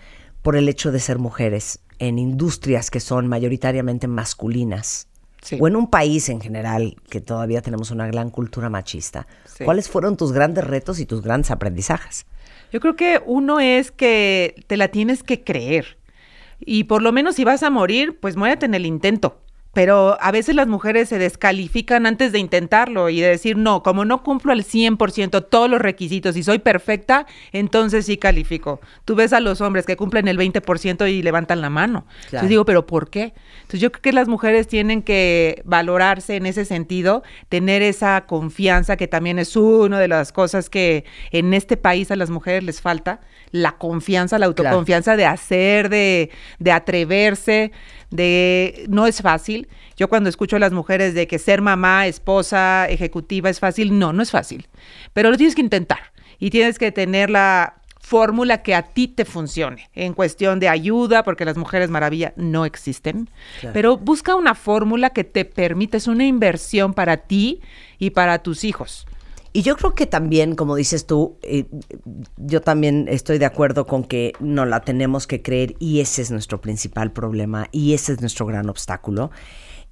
por 0.42 0.56
el 0.56 0.68
hecho 0.68 0.92
de 0.92 1.00
ser 1.00 1.18
mujeres 1.18 1.80
en 1.98 2.18
industrias 2.18 2.90
que 2.90 3.00
son 3.00 3.28
mayoritariamente 3.28 4.08
masculinas, 4.08 5.06
Sí. 5.42 5.56
o 5.58 5.66
en 5.66 5.74
un 5.74 5.88
país 5.88 6.28
en 6.28 6.38
general 6.38 6.96
que 7.08 7.22
todavía 7.22 7.62
tenemos 7.62 7.90
una 7.90 8.06
gran 8.06 8.28
cultura 8.28 8.68
machista, 8.68 9.26
sí. 9.46 9.64
¿cuáles 9.64 9.88
fueron 9.88 10.18
tus 10.18 10.32
grandes 10.32 10.64
retos 10.64 11.00
y 11.00 11.06
tus 11.06 11.22
grandes 11.22 11.50
aprendizajes? 11.50 12.26
Yo 12.72 12.80
creo 12.80 12.96
que 12.96 13.20
uno 13.24 13.60
es 13.60 13.90
que 13.90 14.64
te 14.66 14.76
la 14.76 14.88
tienes 14.88 15.22
que 15.22 15.42
creer. 15.42 15.98
Y 16.60 16.84
por 16.84 17.02
lo 17.02 17.12
menos 17.12 17.36
si 17.36 17.44
vas 17.44 17.62
a 17.62 17.70
morir, 17.70 18.18
pues 18.20 18.36
muérete 18.36 18.66
en 18.66 18.74
el 18.74 18.86
intento. 18.86 19.40
Pero 19.72 20.16
a 20.20 20.32
veces 20.32 20.56
las 20.56 20.66
mujeres 20.66 21.08
se 21.08 21.18
descalifican 21.18 22.04
antes 22.06 22.32
de 22.32 22.40
intentarlo 22.40 23.08
y 23.08 23.20
de 23.20 23.28
decir, 23.28 23.56
no, 23.56 23.82
como 23.82 24.04
no 24.04 24.22
cumplo 24.24 24.52
al 24.52 24.64
100% 24.64 25.46
todos 25.48 25.70
los 25.70 25.80
requisitos 25.80 26.36
y 26.36 26.42
soy 26.42 26.58
perfecta, 26.58 27.26
entonces 27.52 28.06
sí 28.06 28.16
califico. 28.16 28.80
Tú 29.04 29.14
ves 29.14 29.32
a 29.32 29.38
los 29.38 29.60
hombres 29.60 29.86
que 29.86 29.96
cumplen 29.96 30.26
el 30.26 30.38
20% 30.38 31.08
y 31.10 31.22
levantan 31.22 31.60
la 31.60 31.70
mano. 31.70 32.04
Claro. 32.04 32.24
Entonces 32.24 32.48
digo, 32.48 32.64
¿pero 32.64 32.86
por 32.86 33.10
qué? 33.10 33.32
Entonces 33.60 33.80
yo 33.80 33.92
creo 33.92 34.02
que 34.02 34.12
las 34.12 34.26
mujeres 34.26 34.66
tienen 34.66 35.02
que 35.02 35.62
valorarse 35.64 36.34
en 36.34 36.46
ese 36.46 36.64
sentido, 36.64 37.22
tener 37.48 37.82
esa 37.82 38.26
confianza, 38.26 38.96
que 38.96 39.06
también 39.06 39.38
es 39.38 39.54
una 39.56 40.00
de 40.00 40.08
las 40.08 40.32
cosas 40.32 40.68
que 40.68 41.04
en 41.30 41.54
este 41.54 41.76
país 41.76 42.10
a 42.10 42.16
las 42.16 42.30
mujeres 42.30 42.64
les 42.64 42.80
falta, 42.80 43.20
la 43.52 43.72
confianza, 43.78 44.38
la 44.38 44.46
autoconfianza 44.46 45.14
claro. 45.14 45.18
de 45.18 45.26
hacer, 45.26 45.88
de, 45.88 46.30
de 46.58 46.72
atreverse 46.72 47.72
de 48.10 48.84
no 48.88 49.06
es 49.06 49.22
fácil. 49.22 49.68
Yo 49.96 50.08
cuando 50.08 50.28
escucho 50.28 50.56
a 50.56 50.58
las 50.58 50.72
mujeres 50.72 51.14
de 51.14 51.26
que 51.26 51.38
ser 51.38 51.60
mamá, 51.60 52.06
esposa, 52.06 52.88
ejecutiva 52.88 53.50
es 53.50 53.60
fácil, 53.60 53.98
no, 53.98 54.12
no 54.12 54.22
es 54.22 54.30
fácil. 54.30 54.68
Pero 55.12 55.30
lo 55.30 55.36
tienes 55.36 55.54
que 55.54 55.62
intentar 55.62 56.12
y 56.38 56.50
tienes 56.50 56.78
que 56.78 56.92
tener 56.92 57.30
la 57.30 57.80
fórmula 58.00 58.62
que 58.62 58.74
a 58.74 58.82
ti 58.82 59.06
te 59.06 59.24
funcione 59.24 59.88
en 59.94 60.14
cuestión 60.14 60.58
de 60.58 60.68
ayuda, 60.68 61.22
porque 61.22 61.44
las 61.44 61.56
mujeres 61.56 61.90
maravilla 61.90 62.32
no 62.34 62.64
existen, 62.64 63.28
claro. 63.60 63.72
pero 63.72 63.96
busca 63.98 64.34
una 64.34 64.54
fórmula 64.56 65.10
que 65.10 65.22
te 65.22 65.44
permita, 65.44 65.96
es 65.96 66.08
una 66.08 66.26
inversión 66.26 66.92
para 66.92 67.18
ti 67.18 67.60
y 67.98 68.10
para 68.10 68.40
tus 68.40 68.64
hijos. 68.64 69.06
Y 69.52 69.62
yo 69.62 69.76
creo 69.76 69.94
que 69.94 70.06
también, 70.06 70.54
como 70.54 70.76
dices 70.76 71.06
tú, 71.06 71.38
eh, 71.42 71.66
yo 72.36 72.60
también 72.60 73.06
estoy 73.08 73.38
de 73.38 73.46
acuerdo 73.46 73.86
con 73.86 74.04
que 74.04 74.32
no 74.38 74.64
la 74.64 74.82
tenemos 74.82 75.26
que 75.26 75.42
creer 75.42 75.74
y 75.80 76.00
ese 76.00 76.22
es 76.22 76.30
nuestro 76.30 76.60
principal 76.60 77.12
problema 77.12 77.68
y 77.72 77.94
ese 77.94 78.12
es 78.12 78.20
nuestro 78.20 78.46
gran 78.46 78.68
obstáculo. 78.68 79.30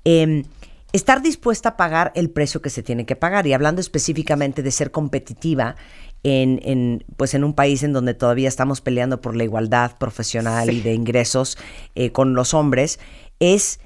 Eh, 0.04 0.44
estar 0.92 1.22
dispuesta 1.22 1.70
a 1.70 1.76
pagar 1.76 2.12
el 2.14 2.30
precio 2.30 2.62
que 2.62 2.70
se 2.70 2.82
tiene 2.82 3.04
que 3.04 3.16
pagar 3.16 3.46
y 3.46 3.52
hablando 3.52 3.80
específicamente 3.80 4.62
de 4.62 4.70
ser 4.70 4.90
competitiva 4.90 5.76
en, 6.22 6.60
en, 6.62 7.04
pues 7.16 7.34
en 7.34 7.44
un 7.44 7.54
país 7.54 7.82
en 7.82 7.92
donde 7.92 8.14
todavía 8.14 8.48
estamos 8.48 8.80
peleando 8.80 9.20
por 9.20 9.36
la 9.36 9.44
igualdad 9.44 9.98
profesional 9.98 10.68
sí. 10.68 10.76
y 10.76 10.80
de 10.80 10.94
ingresos 10.94 11.58
eh, 11.94 12.10
con 12.10 12.34
los 12.34 12.54
hombres, 12.54 12.98
es 13.40 13.80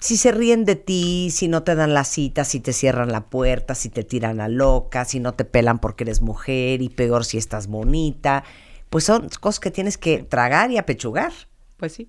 si 0.00 0.16
se 0.16 0.32
ríen 0.32 0.64
de 0.64 0.76
ti, 0.76 1.28
si 1.30 1.48
no 1.48 1.62
te 1.62 1.74
dan 1.74 1.94
la 1.94 2.04
cita, 2.04 2.44
si 2.44 2.60
te 2.60 2.72
cierran 2.72 3.10
la 3.10 3.26
puerta, 3.26 3.74
si 3.74 3.88
te 3.88 4.04
tiran 4.04 4.40
a 4.40 4.48
loca, 4.48 5.04
si 5.04 5.20
no 5.20 5.34
te 5.34 5.44
pelan 5.44 5.78
porque 5.78 6.04
eres 6.04 6.20
mujer 6.20 6.82
y 6.82 6.88
peor 6.88 7.24
si 7.24 7.38
estás 7.38 7.66
bonita, 7.66 8.44
pues 8.90 9.04
son 9.04 9.28
cosas 9.40 9.60
que 9.60 9.70
tienes 9.70 9.98
que 9.98 10.22
tragar 10.22 10.70
y 10.70 10.78
apechugar. 10.78 11.32
Pues 11.76 11.92
sí. 11.92 12.08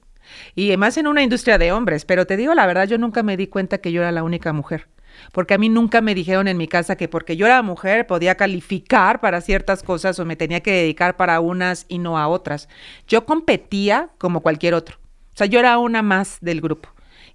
Y 0.56 0.68
además 0.68 0.98
en 0.98 1.08
una 1.08 1.24
industria 1.24 1.58
de 1.58 1.72
hombres, 1.72 2.06
pero 2.06 2.28
te 2.28 2.38
digo 2.38 2.54
la 2.54 2.68
verdad, 2.68 2.88
yo 2.88 2.98
nunca 2.98 3.24
me 3.24 3.38
di 3.38 3.48
cuenta 3.48 3.80
que 3.80 3.92
yo 3.92 4.02
era 4.02 4.12
la 4.12 4.24
única 4.24 4.54
mujer. 4.54 4.88
Porque 5.34 5.56
a 5.56 5.58
mí 5.58 5.68
nunca 5.68 6.02
me 6.02 6.16
dijeron 6.16 6.48
en 6.48 6.56
mi 6.56 6.68
casa 6.68 6.96
que 6.96 7.10
porque 7.10 7.36
yo 7.36 7.46
era 7.46 7.62
mujer 7.62 8.08
podía 8.08 8.36
calificar 8.36 9.20
para 9.20 9.42
ciertas 9.42 9.84
cosas 9.84 10.18
o 10.20 10.26
me 10.26 10.36
tenía 10.36 10.62
que 10.62 10.72
dedicar 10.72 11.18
para 11.18 11.40
unas 11.40 11.86
y 11.90 11.98
no 11.98 12.18
a 12.18 12.28
otras. 12.28 12.70
Yo 13.08 13.26
competía 13.26 14.12
como 14.18 14.42
cualquier 14.42 14.76
otro. 14.76 14.98
O 15.34 15.38
sea, 15.40 15.48
yo 15.48 15.60
era 15.60 15.78
una 15.78 16.02
más 16.02 16.38
del 16.42 16.62
grupo 16.62 16.90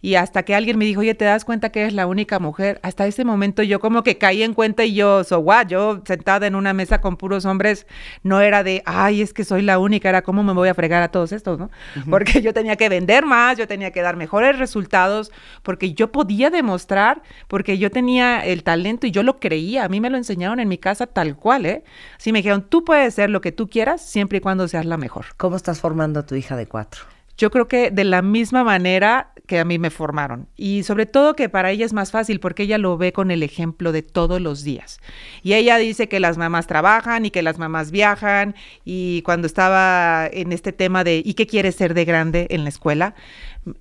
Y 0.05 0.17
hasta 0.17 0.43
que 0.43 0.55
alguien 0.55 0.77
me 0.77 0.85
dijo, 0.85 1.01
oye, 1.01 1.15
¿te 1.15 1.25
das 1.25 1.47
cuenta 1.47 1.71
que 1.71 1.81
eres 1.81 1.95
la 1.95 2.07
única 2.07 2.39
mujer? 2.39 2.79
Hasta 2.83 3.07
ese 3.07 3.25
momento 3.25 3.63
yo 3.63 3.81
como 3.81 4.03
que 4.03 4.19
caí 4.19 4.43
en 4.43 4.53
cuenta 4.53 4.85
y 4.85 4.93
yo, 4.93 5.25
so 5.25 5.39
what, 5.39 5.69
yo 5.69 6.03
sentada 6.05 6.47
en 6.47 6.57
una 6.57 6.75
mesa 6.75 7.01
con 7.01 7.17
puros 7.17 7.47
hombres, 7.47 7.87
no 8.23 8.43
era 8.43 8.63
de, 8.63 8.83
ay, 8.85 9.23
es 9.23 9.33
que 9.33 9.45
soy 9.45 9.63
la 9.63 9.79
única, 9.79 10.11
era 10.11 10.21
cómo 10.21 10.43
me 10.43 10.53
voy 10.53 10.69
a 10.69 10.75
fregar 10.75 11.03
a 11.03 11.09
todos 11.09 11.33
estos, 11.33 11.59
¿no? 11.59 11.71
Porque 12.11 12.43
yo 12.43 12.53
tenía 12.53 12.77
que 12.77 12.91
vender 12.91 13.25
más, 13.25 13.57
yo 13.57 13.67
tenía 13.67 13.93
que 13.93 14.03
dar 14.03 14.17
mejores 14.17 14.59
resultados, 14.59 15.33
porque 15.63 15.95
yo 15.95 16.13
podía 16.13 16.51
demostrar, 16.51 17.23
porque 17.49 17.79
yo 17.79 17.91
tenía 17.91 18.45
el 18.45 18.63
talento 18.63 19.07
y 19.07 19.11
yo 19.11 19.23
lo 19.23 19.41
creía, 19.41 19.85
a 19.85 19.89
mí 19.89 20.03
me 20.03 20.11
lo 20.11 20.19
enseñaron 20.19 20.61
en 20.61 20.69
mi 20.69 20.77
casa 20.77 21.07
tal 21.07 21.35
cual, 21.35 21.65
¿eh? 21.65 21.83
Así 22.19 22.31
me 22.31 22.41
dijeron, 22.41 22.67
tú 22.69 22.85
puedes 22.85 23.15
ser 23.15 23.31
lo 23.31 23.41
que 23.41 23.53
tú 23.53 23.71
quieras 23.71 24.03
siempre 24.03 24.37
y 24.37 24.41
cuando 24.43 24.69
seas 24.69 24.85
la 24.85 24.99
mejor. 24.99 25.25
¿Cómo 25.39 25.57
estás 25.57 25.81
formando 25.81 26.21
a 26.21 26.27
tu 26.27 26.35
hija 26.35 26.57
de 26.57 26.67
cuatro? 26.67 27.14
Yo 27.37 27.51
creo 27.51 27.67
que 27.67 27.91
de 27.91 28.05
la 28.05 28.23
misma 28.23 28.63
manera 28.65 29.33
que 29.47 29.59
a 29.59 29.65
mí 29.65 29.79
me 29.79 29.91
formaron. 29.91 30.49
Y 30.57 30.85
sobre 30.85 31.07
todo 31.07 31.35
que 31.35 31.49
para 31.49 31.71
ella 31.71 31.85
es 31.85 31.93
más 31.93 32.11
fácil 32.11 32.41
porque 32.41 32.63
ella 32.63 32.79
lo 32.79 32.97
ve 32.97 33.13
con 33.13 33.31
el 33.31 33.43
ejemplo 33.43 33.93
de 33.93 34.03
todos 34.03 34.41
los 34.41 34.63
días. 34.63 35.01
Y 35.43 35.55
ella 35.55 35.77
dice 35.77 36.09
que 36.09 36.21
las 36.21 36.39
mamás 36.39 36.67
trabajan 36.67 37.27
y 37.27 37.31
que 37.31 37.43
las 37.43 37.59
mamás 37.59 37.91
viajan. 37.91 38.55
Y 38.85 39.23
cuando 39.23 39.47
estaba 39.47 40.27
en 40.33 40.53
este 40.53 40.73
tema 40.73 41.05
de 41.05 41.23
¿y 41.25 41.35
qué 41.35 41.47
quieres 41.47 41.75
ser 41.75 41.95
de 41.95 42.05
grande 42.05 42.47
en 42.51 42.63
la 42.63 42.71
escuela? 42.71 43.15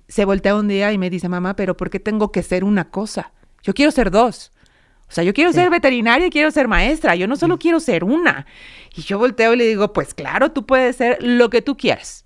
Se 0.08 0.24
voltea 0.24 0.56
un 0.56 0.68
día 0.68 0.92
y 0.92 0.98
me 0.98 1.10
dice, 1.10 1.28
mamá, 1.28 1.56
pero 1.56 1.76
¿por 1.76 1.90
qué 1.90 2.00
tengo 2.00 2.32
que 2.32 2.42
ser 2.42 2.64
una 2.64 2.90
cosa? 2.90 3.32
Yo 3.62 3.72
quiero 3.72 3.90
ser 3.90 4.10
dos. 4.10 4.52
O 5.08 5.12
sea, 5.14 5.22
yo 5.22 5.32
quiero 5.32 5.52
ser 5.52 5.70
veterinaria 5.70 6.26
y 6.26 6.30
quiero 6.30 6.50
ser 6.50 6.66
maestra. 6.66 7.14
Yo 7.14 7.28
no 7.28 7.36
solo 7.36 7.58
quiero 7.58 7.78
ser 7.78 8.04
una. 8.04 8.46
Y 8.96 9.02
yo 9.02 9.18
volteo 9.18 9.54
y 9.54 9.56
le 9.56 9.66
digo, 9.66 9.92
pues 9.92 10.12
claro, 10.12 10.50
tú 10.50 10.66
puedes 10.66 10.96
ser 10.96 11.22
lo 11.22 11.50
que 11.50 11.62
tú 11.62 11.76
quieras. 11.76 12.23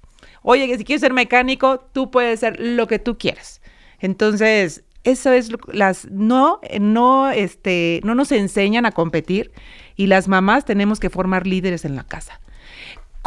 Oye, 0.51 0.67
que 0.67 0.79
si 0.79 0.85
quieres 0.85 1.03
ser 1.03 1.13
mecánico, 1.13 1.79
tú 1.93 2.11
puedes 2.11 2.41
ser 2.41 2.59
lo 2.59 2.87
que 2.87 2.99
tú 2.99 3.19
quieras. 3.19 3.61
Entonces, 3.99 4.83
eso 5.05 5.31
es 5.31 5.51
las 5.71 6.07
no 6.11 6.61
no 6.81 7.31
este 7.31 8.01
no 8.03 8.15
nos 8.15 8.33
enseñan 8.33 8.87
a 8.87 8.93
competir 8.93 9.53
y 9.95 10.07
las 10.07 10.27
mamás 10.27 10.65
tenemos 10.65 11.01
que 11.01 11.11
formar 11.11 11.47
líderes 11.47 11.85
en 11.85 11.97
la 11.97 12.05
casa 12.05 12.41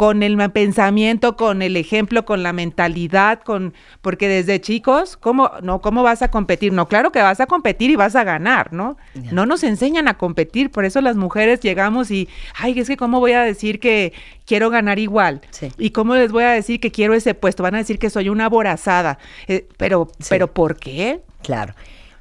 con 0.02 0.24
el 0.24 0.36
pensamiento, 0.50 1.36
con 1.36 1.62
el 1.62 1.76
ejemplo, 1.76 2.24
con 2.24 2.42
la 2.42 2.52
mentalidad, 2.52 3.40
con 3.40 3.72
porque 4.00 4.26
desde 4.26 4.60
chicos, 4.60 5.16
¿cómo 5.16 5.52
no 5.62 5.80
cómo 5.80 6.02
vas 6.02 6.22
a 6.22 6.28
competir? 6.28 6.72
No, 6.72 6.88
claro 6.88 7.12
que 7.12 7.22
vas 7.22 7.38
a 7.38 7.46
competir 7.46 7.88
y 7.88 7.94
vas 7.94 8.16
a 8.16 8.24
ganar, 8.24 8.72
¿no? 8.72 8.96
No 9.30 9.46
nos 9.46 9.62
enseñan 9.62 10.08
a 10.08 10.18
competir, 10.18 10.72
por 10.72 10.84
eso 10.84 11.00
las 11.00 11.14
mujeres 11.14 11.60
llegamos 11.60 12.10
y 12.10 12.28
ay, 12.58 12.76
es 12.80 12.88
que 12.88 12.96
cómo 12.96 13.20
voy 13.20 13.30
a 13.30 13.42
decir 13.42 13.78
que 13.78 14.12
quiero 14.44 14.70
ganar 14.70 14.98
igual 14.98 15.40
y 15.78 15.90
cómo 15.90 16.16
les 16.16 16.32
voy 16.32 16.42
a 16.42 16.50
decir 16.50 16.80
que 16.80 16.90
quiero 16.90 17.14
ese 17.14 17.34
puesto, 17.34 17.62
van 17.62 17.76
a 17.76 17.78
decir 17.78 18.00
que 18.00 18.10
soy 18.10 18.28
una 18.28 18.46
aborazada. 18.46 19.20
Eh, 19.46 19.68
pero 19.76 20.10
pero 20.28 20.52
¿por 20.52 20.78
qué? 20.78 21.20
Claro. 21.44 21.74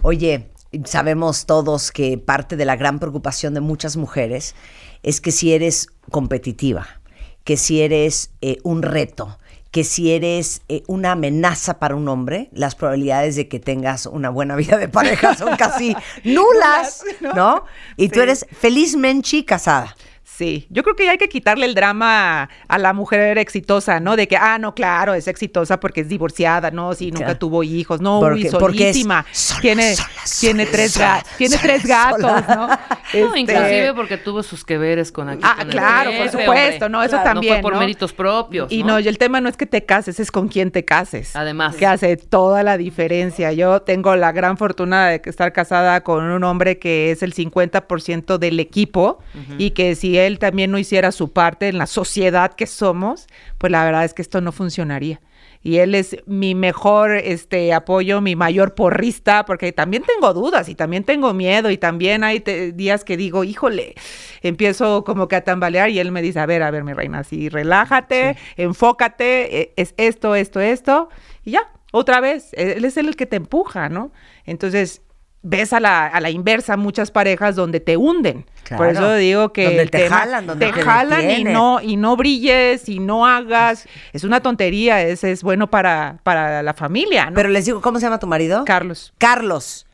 Oye, 0.03 0.51
sabemos 0.85 1.47
todos 1.47 1.91
que 1.91 2.19
parte 2.19 2.57
de 2.57 2.65
la 2.65 2.75
gran 2.75 2.99
preocupación 2.99 3.55
de 3.55 3.61
muchas 3.61 3.97
mujeres 3.97 4.53
es 5.01 5.19
que 5.19 5.31
si 5.31 5.51
eres 5.51 5.87
competitiva, 6.11 7.00
que 7.43 7.57
si 7.57 7.81
eres 7.81 8.31
eh, 8.41 8.57
un 8.63 8.81
reto, 8.81 9.37
que 9.71 9.83
si 9.83 10.11
eres 10.11 10.61
eh, 10.67 10.83
una 10.87 11.13
amenaza 11.13 11.79
para 11.79 11.95
un 11.95 12.07
hombre, 12.09 12.49
las 12.51 12.75
probabilidades 12.75 13.35
de 13.37 13.47
que 13.47 13.59
tengas 13.59 14.05
una 14.05 14.29
buena 14.29 14.55
vida 14.55 14.77
de 14.77 14.89
pareja 14.89 15.35
son 15.37 15.55
casi 15.55 15.95
nulas, 16.23 17.03
¿no? 17.35 17.63
Y 17.95 18.09
tú 18.09 18.21
eres 18.21 18.45
felizmente 18.51 19.45
casada. 19.45 19.95
Sí, 20.23 20.65
yo 20.69 20.81
creo 20.81 20.95
que 20.95 21.07
hay 21.07 21.19
que 21.19 21.29
quitarle 21.29 21.67
el 21.67 21.75
drama 21.75 22.49
a 22.67 22.77
la 22.79 22.93
mujer 22.93 23.37
exitosa, 23.37 23.99
¿no? 23.99 24.15
De 24.15 24.27
que, 24.27 24.37
ah, 24.37 24.57
no, 24.57 24.73
claro, 24.73 25.13
es 25.13 25.27
exitosa 25.27 25.79
porque 25.79 26.01
es 26.01 26.09
divorciada, 26.09 26.71
no, 26.71 26.95
sí, 26.95 27.11
nunca 27.11 27.37
tuvo 27.37 27.63
hijos, 27.63 28.01
no, 28.01 28.19
porque, 28.19 28.49
solísima. 28.49 29.23
tiene, 29.61 29.93
tiene 30.39 30.65
tres, 30.65 30.99
tiene 31.37 31.57
tres 31.57 31.85
gatos, 31.85 32.47
¿no? 32.47 32.69
Este, 33.13 33.39
inclusive 33.39 33.93
porque 33.93 34.17
tuvo 34.17 34.43
sus 34.43 34.63
que 34.63 34.77
veres 34.77 35.11
con 35.11 35.29
aquí. 35.29 35.41
Ah, 35.43 35.65
claro, 35.69 36.11
por 36.17 36.29
supuesto, 36.29 36.89
no, 36.89 37.03
eso 37.03 37.17
también. 37.23 37.55
No 37.55 37.61
fue 37.61 37.71
por 37.71 37.79
méritos 37.79 38.13
propios. 38.13 38.71
Y 38.71 38.83
no, 38.83 38.99
y 38.99 39.07
el 39.07 39.17
tema 39.17 39.41
no 39.41 39.49
es 39.49 39.57
que 39.57 39.65
te 39.65 39.85
cases, 39.85 40.19
es 40.19 40.31
con 40.31 40.47
quién 40.47 40.71
te 40.71 40.85
cases. 40.85 41.35
Además. 41.35 41.75
Que 41.75 41.85
hace 41.85 42.17
toda 42.17 42.63
la 42.63 42.77
diferencia. 42.77 43.51
Yo 43.53 43.81
tengo 43.81 44.15
la 44.15 44.31
gran 44.31 44.57
fortuna 44.57 45.07
de 45.07 45.21
estar 45.25 45.53
casada 45.53 46.01
con 46.03 46.23
un 46.23 46.43
hombre 46.43 46.79
que 46.79 47.11
es 47.11 47.23
el 47.23 47.33
50% 47.33 48.37
del 48.37 48.59
equipo 48.59 49.19
y 49.57 49.71
que 49.71 49.95
si 49.95 50.17
él 50.17 50.39
también 50.39 50.71
no 50.71 50.77
hiciera 50.77 51.11
su 51.11 51.31
parte 51.31 51.67
en 51.67 51.77
la 51.77 51.87
sociedad 51.87 52.53
que 52.53 52.67
somos, 52.67 53.27
pues 53.57 53.71
la 53.71 53.83
verdad 53.83 54.05
es 54.05 54.13
que 54.13 54.21
esto 54.21 54.41
no 54.41 54.51
funcionaría 54.51 55.19
y 55.63 55.77
él 55.77 55.95
es 55.95 56.17
mi 56.25 56.55
mejor 56.55 57.11
este 57.11 57.73
apoyo, 57.73 58.21
mi 58.21 58.35
mayor 58.35 58.73
porrista, 58.73 59.45
porque 59.45 59.71
también 59.71 60.03
tengo 60.03 60.33
dudas 60.33 60.69
y 60.69 60.75
también 60.75 61.03
tengo 61.03 61.33
miedo 61.33 61.69
y 61.69 61.77
también 61.77 62.23
hay 62.23 62.39
días 62.73 63.03
que 63.03 63.17
digo, 63.17 63.43
híjole, 63.43 63.95
empiezo 64.41 65.03
como 65.03 65.27
que 65.27 65.35
a 65.35 65.43
tambalear 65.43 65.89
y 65.89 65.99
él 65.99 66.11
me 66.11 66.21
dice, 66.21 66.39
a 66.39 66.45
ver, 66.45 66.63
a 66.63 66.71
ver, 66.71 66.83
mi 66.83 66.93
reina, 66.93 67.19
así 67.19 67.49
relájate, 67.49 68.37
enfócate, 68.57 69.61
e, 69.61 69.73
es 69.75 69.93
esto, 69.97 70.35
esto, 70.35 70.59
esto, 70.59 71.09
y 71.43 71.51
ya, 71.51 71.71
otra 71.91 72.21
vez, 72.21 72.51
él 72.53 72.85
es 72.85 72.97
el 72.97 73.15
que 73.15 73.25
te 73.25 73.35
empuja, 73.35 73.89
¿no? 73.89 74.11
Entonces, 74.45 75.01
ves 75.43 75.73
a 75.73 75.79
la, 75.79 76.07
a 76.07 76.19
la 76.21 76.29
inversa 76.29 76.77
muchas 76.77 77.11
parejas 77.11 77.55
donde 77.55 77.79
te 77.79 77.97
hunden. 77.97 78.45
Por 78.77 78.87
eso 78.87 79.15
digo 79.15 79.51
que 79.51 79.65
donde 79.65 79.87
te 79.87 80.07
jalan, 80.07 80.47
donde 80.47 80.71
te, 80.71 80.81
jalan 80.81 81.29
y 81.29 81.43
no 81.43 81.81
y 81.81 81.97
no 81.97 82.15
brilles 82.15 82.87
y 82.87 82.99
no 82.99 83.25
hagas. 83.25 83.87
Es 84.13 84.23
una 84.23 84.41
tontería, 84.41 85.01
es, 85.01 85.23
es 85.23 85.43
bueno 85.43 85.69
para, 85.69 86.19
para 86.23 86.63
la 86.63 86.73
familia. 86.73 87.29
¿no? 87.29 87.35
Pero 87.35 87.49
les 87.49 87.65
digo, 87.65 87.81
¿cómo 87.81 87.99
se 87.99 88.05
llama 88.05 88.19
tu 88.19 88.27
marido? 88.27 88.63
Carlos. 88.65 89.13
Carlos. 89.17 89.87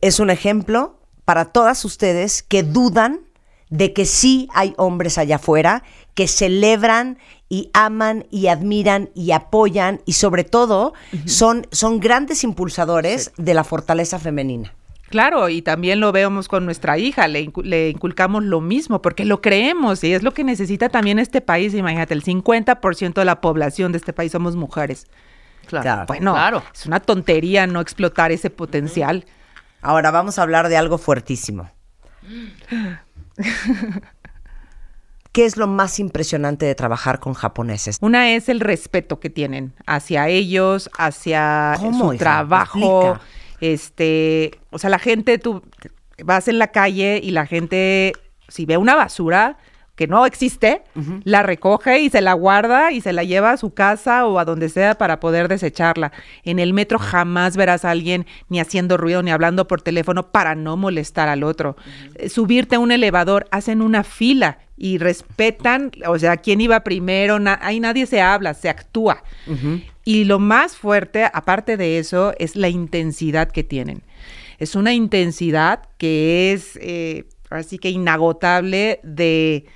Es 0.00 0.18
un 0.18 0.30
ejemplo 0.30 0.98
para 1.24 1.46
todas 1.46 1.84
ustedes 1.84 2.42
que 2.42 2.62
dudan 2.62 3.20
de 3.68 3.92
que 3.92 4.04
sí 4.04 4.48
hay 4.52 4.74
hombres 4.78 5.18
allá 5.18 5.36
afuera 5.36 5.84
que 6.14 6.28
celebran 6.28 7.18
y 7.48 7.70
aman 7.72 8.26
y 8.30 8.46
admiran 8.46 9.10
y 9.14 9.32
apoyan 9.32 10.00
y 10.06 10.12
sobre 10.12 10.44
todo 10.44 10.94
son, 11.26 11.66
son 11.72 11.98
grandes 12.00 12.44
impulsadores 12.44 13.32
de 13.36 13.54
la 13.54 13.64
fortaleza 13.64 14.18
femenina. 14.18 14.72
Claro, 15.10 15.48
y 15.48 15.60
también 15.60 15.98
lo 15.98 16.12
vemos 16.12 16.46
con 16.46 16.64
nuestra 16.64 16.96
hija, 16.96 17.26
le, 17.26 17.50
le, 17.64 17.88
inculcamos 17.88 18.44
lo 18.44 18.60
mismo, 18.60 19.02
porque 19.02 19.24
lo 19.24 19.40
creemos 19.40 20.04
y 20.04 20.14
es 20.14 20.22
lo 20.22 20.32
que 20.32 20.44
necesita 20.44 20.88
también 20.88 21.18
este 21.18 21.40
país. 21.40 21.74
Imagínate, 21.74 22.14
el 22.14 22.22
50% 22.22 23.14
de 23.14 23.24
la 23.24 23.40
población 23.40 23.90
de 23.90 23.98
este 23.98 24.12
país 24.12 24.30
somos 24.30 24.54
mujeres. 24.54 25.08
Claro. 25.66 26.04
Bueno, 26.06 26.34
claro. 26.34 26.62
es 26.72 26.86
una 26.86 27.00
tontería 27.00 27.66
no 27.66 27.80
explotar 27.80 28.30
ese 28.30 28.50
potencial. 28.50 29.24
Ahora 29.82 30.12
vamos 30.12 30.38
a 30.38 30.42
hablar 30.42 30.68
de 30.68 30.76
algo 30.76 30.96
fuertísimo. 30.96 31.70
¿Qué 35.32 35.44
es 35.44 35.56
lo 35.56 35.66
más 35.66 36.00
impresionante 36.00 36.66
de 36.66 36.74
trabajar 36.74 37.20
con 37.20 37.34
japoneses? 37.34 37.98
Una 38.00 38.32
es 38.34 38.48
el 38.48 38.58
respeto 38.58 39.20
que 39.20 39.30
tienen 39.30 39.72
hacia 39.86 40.28
ellos, 40.28 40.90
hacia 40.98 41.76
su 41.78 42.16
trabajo. 42.16 43.18
Este, 43.60 44.58
o 44.70 44.78
sea, 44.78 44.90
la 44.90 44.98
gente, 44.98 45.38
tú 45.38 45.62
vas 46.24 46.48
en 46.48 46.58
la 46.58 46.68
calle 46.68 47.20
y 47.22 47.30
la 47.30 47.46
gente, 47.46 48.12
si 48.48 48.66
ve 48.66 48.76
una 48.76 48.96
basura, 48.96 49.58
que 50.00 50.06
no 50.06 50.24
existe, 50.24 50.80
la 51.24 51.42
recoge 51.42 52.00
y 52.00 52.08
se 52.08 52.22
la 52.22 52.32
guarda 52.32 52.90
y 52.90 53.02
se 53.02 53.12
la 53.12 53.22
lleva 53.22 53.50
a 53.50 53.58
su 53.58 53.74
casa 53.74 54.24
o 54.24 54.38
a 54.38 54.46
donde 54.46 54.70
sea 54.70 54.94
para 54.94 55.20
poder 55.20 55.46
desecharla. 55.46 56.10
En 56.42 56.58
el 56.58 56.72
metro 56.72 56.98
jamás 56.98 57.54
verás 57.54 57.84
a 57.84 57.90
alguien 57.90 58.24
ni 58.48 58.60
haciendo 58.60 58.96
ruido 58.96 59.22
ni 59.22 59.30
hablando 59.30 59.68
por 59.68 59.82
teléfono 59.82 60.32
para 60.32 60.54
no 60.54 60.78
molestar 60.78 61.28
al 61.28 61.42
otro. 61.42 61.76
Eh, 62.14 62.30
subirte 62.30 62.76
a 62.76 62.78
un 62.78 62.92
elevador, 62.92 63.46
hacen 63.50 63.82
una 63.82 64.02
fila 64.02 64.60
y 64.78 64.96
respetan, 64.96 65.92
o 66.06 66.18
sea, 66.18 66.38
quién 66.38 66.62
iba 66.62 66.80
primero, 66.80 67.36
ahí 67.60 67.78
nadie 67.78 68.06
se 68.06 68.22
habla, 68.22 68.54
se 68.54 68.70
actúa. 68.70 69.22
Y 70.06 70.24
lo 70.24 70.38
más 70.38 70.78
fuerte, 70.78 71.26
aparte 71.30 71.76
de 71.76 71.98
eso, 71.98 72.32
es 72.38 72.56
la 72.56 72.70
intensidad 72.70 73.50
que 73.50 73.64
tienen. 73.64 74.00
Es 74.58 74.76
una 74.76 74.94
intensidad 74.94 75.82
que 75.98 76.54
es, 76.54 76.78
eh, 76.80 77.24
así 77.50 77.78
que 77.78 77.90
inagotable 77.90 79.00
de 79.02 79.66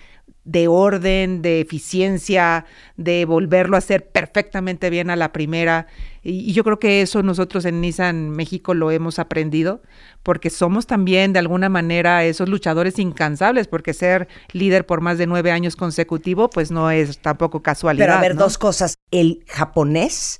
de 0.44 0.68
orden, 0.68 1.42
de 1.42 1.60
eficiencia, 1.60 2.66
de 2.96 3.24
volverlo 3.24 3.76
a 3.76 3.78
hacer 3.78 4.08
perfectamente 4.08 4.90
bien 4.90 5.10
a 5.10 5.16
la 5.16 5.32
primera. 5.32 5.86
Y, 6.22 6.52
yo 6.52 6.64
creo 6.64 6.78
que 6.78 7.00
eso 7.00 7.22
nosotros 7.22 7.64
en 7.64 7.80
Nissan 7.80 8.30
México 8.30 8.74
lo 8.74 8.90
hemos 8.90 9.18
aprendido, 9.18 9.82
porque 10.22 10.50
somos 10.50 10.86
también 10.86 11.32
de 11.32 11.38
alguna 11.38 11.68
manera 11.68 12.24
esos 12.24 12.48
luchadores 12.48 12.98
incansables, 12.98 13.68
porque 13.68 13.94
ser 13.94 14.28
líder 14.52 14.84
por 14.86 15.00
más 15.00 15.18
de 15.18 15.26
nueve 15.26 15.50
años 15.50 15.76
consecutivo, 15.76 16.50
pues 16.50 16.70
no 16.70 16.90
es 16.90 17.18
tampoco 17.18 17.62
casualidad. 17.62 18.06
Pero 18.06 18.18
a 18.18 18.20
ver, 18.20 18.34
dos 18.36 18.58
cosas. 18.58 18.98
El 19.10 19.44
japonés, 19.48 20.38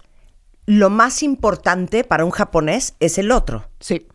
lo 0.67 0.91
más 0.91 1.23
importante 1.23 2.05
para 2.05 2.25
un 2.25 2.31
japonés 2.31 2.95
es 3.01 3.17
el 3.19 3.31
otro. 3.31 3.69
Sí. 3.81 4.07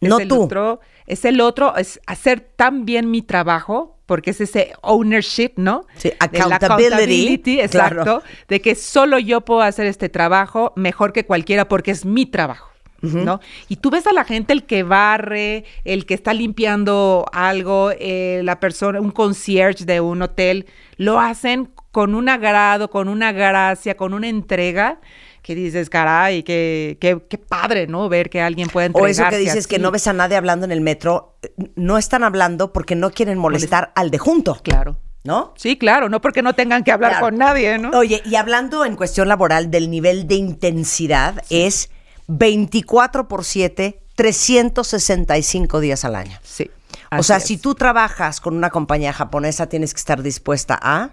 No 0.00 0.20
el 0.20 0.28
tú. 0.28 0.42
Otro, 0.42 0.80
es 1.06 1.24
el 1.24 1.40
otro, 1.40 1.76
es 1.76 2.00
hacer 2.06 2.40
tan 2.40 2.84
bien 2.84 3.10
mi 3.10 3.22
trabajo 3.22 3.95
porque 4.06 4.30
es 4.30 4.40
ese 4.40 4.72
ownership, 4.82 5.52
¿no? 5.56 5.84
Sí, 5.96 6.10
De 6.30 6.38
la 6.38 6.56
accountability, 6.56 7.60
exacto, 7.60 8.02
claro. 8.02 8.22
de 8.48 8.60
que 8.60 8.74
solo 8.74 9.18
yo 9.18 9.40
puedo 9.42 9.60
hacer 9.60 9.86
este 9.86 10.08
trabajo 10.08 10.72
mejor 10.76 11.12
que 11.12 11.26
cualquiera 11.26 11.68
porque 11.68 11.90
es 11.90 12.04
mi 12.04 12.26
trabajo. 12.26 12.70
¿No? 13.02 13.40
Y 13.68 13.76
tú 13.76 13.90
ves 13.90 14.04
a 14.08 14.12
la 14.12 14.24
gente, 14.24 14.52
el 14.52 14.64
que 14.64 14.82
barre, 14.82 15.64
el 15.84 16.06
que 16.06 16.14
está 16.14 16.34
limpiando 16.34 17.24
algo, 17.30 17.92
eh, 18.00 18.40
la 18.42 18.58
persona, 18.58 19.00
un 19.00 19.12
concierge 19.12 19.84
de 19.84 20.00
un 20.00 20.22
hotel, 20.22 20.66
lo 20.96 21.20
hacen 21.20 21.70
con 21.92 22.16
un 22.16 22.28
agrado, 22.28 22.90
con 22.90 23.08
una 23.08 23.30
gracia, 23.30 23.96
con 23.96 24.12
una 24.12 24.28
entrega 24.28 24.98
que 25.46 25.54
dices, 25.54 25.88
caray, 25.88 26.42
qué, 26.42 26.98
qué, 27.00 27.22
qué 27.30 27.38
padre, 27.38 27.86
¿no? 27.86 28.08
Ver 28.08 28.30
que 28.30 28.40
alguien 28.40 28.68
puede 28.68 28.86
O 28.86 29.06
entregarse 29.06 29.20
eso 29.22 29.30
que 29.30 29.38
dices 29.38 29.66
que 29.68 29.78
no 29.78 29.92
ves 29.92 30.08
a 30.08 30.12
nadie 30.12 30.36
hablando 30.36 30.64
en 30.66 30.72
el 30.72 30.80
metro, 30.80 31.36
no 31.76 31.98
están 31.98 32.24
hablando 32.24 32.72
porque 32.72 32.96
no 32.96 33.12
quieren 33.12 33.38
molestar 33.38 33.92
al 33.94 34.10
de 34.10 34.18
junto, 34.18 34.56
Claro. 34.64 34.98
¿no? 35.22 35.54
Sí, 35.56 35.78
claro, 35.78 36.08
no 36.08 36.20
porque 36.20 36.42
no 36.42 36.54
tengan 36.54 36.82
que 36.82 36.90
hablar 36.90 37.12
Claro. 37.12 37.26
con 37.26 37.38
nadie, 37.38 37.78
¿no? 37.78 37.90
Oye, 37.96 38.22
y 38.24 38.34
hablando 38.34 38.84
en 38.84 38.96
cuestión 38.96 39.28
laboral 39.28 39.70
del 39.70 39.88
nivel 39.88 40.26
de 40.26 40.34
intensidad, 40.34 41.42
es 41.48 41.90
24 42.26 43.28
por 43.28 43.44
7, 43.44 44.00
365 44.16 45.80
días 45.80 46.04
al 46.04 46.16
año. 46.16 46.38
Sí. 46.42 46.70
O 47.16 47.22
sea, 47.22 47.36
es. 47.36 47.44
si 47.44 47.56
tú 47.56 47.74
trabajas 47.76 48.40
con 48.40 48.56
una 48.56 48.70
compañía 48.70 49.12
japonesa, 49.12 49.68
tienes 49.68 49.94
que 49.94 49.98
estar 49.98 50.22
dispuesta 50.22 50.78
a... 50.82 51.10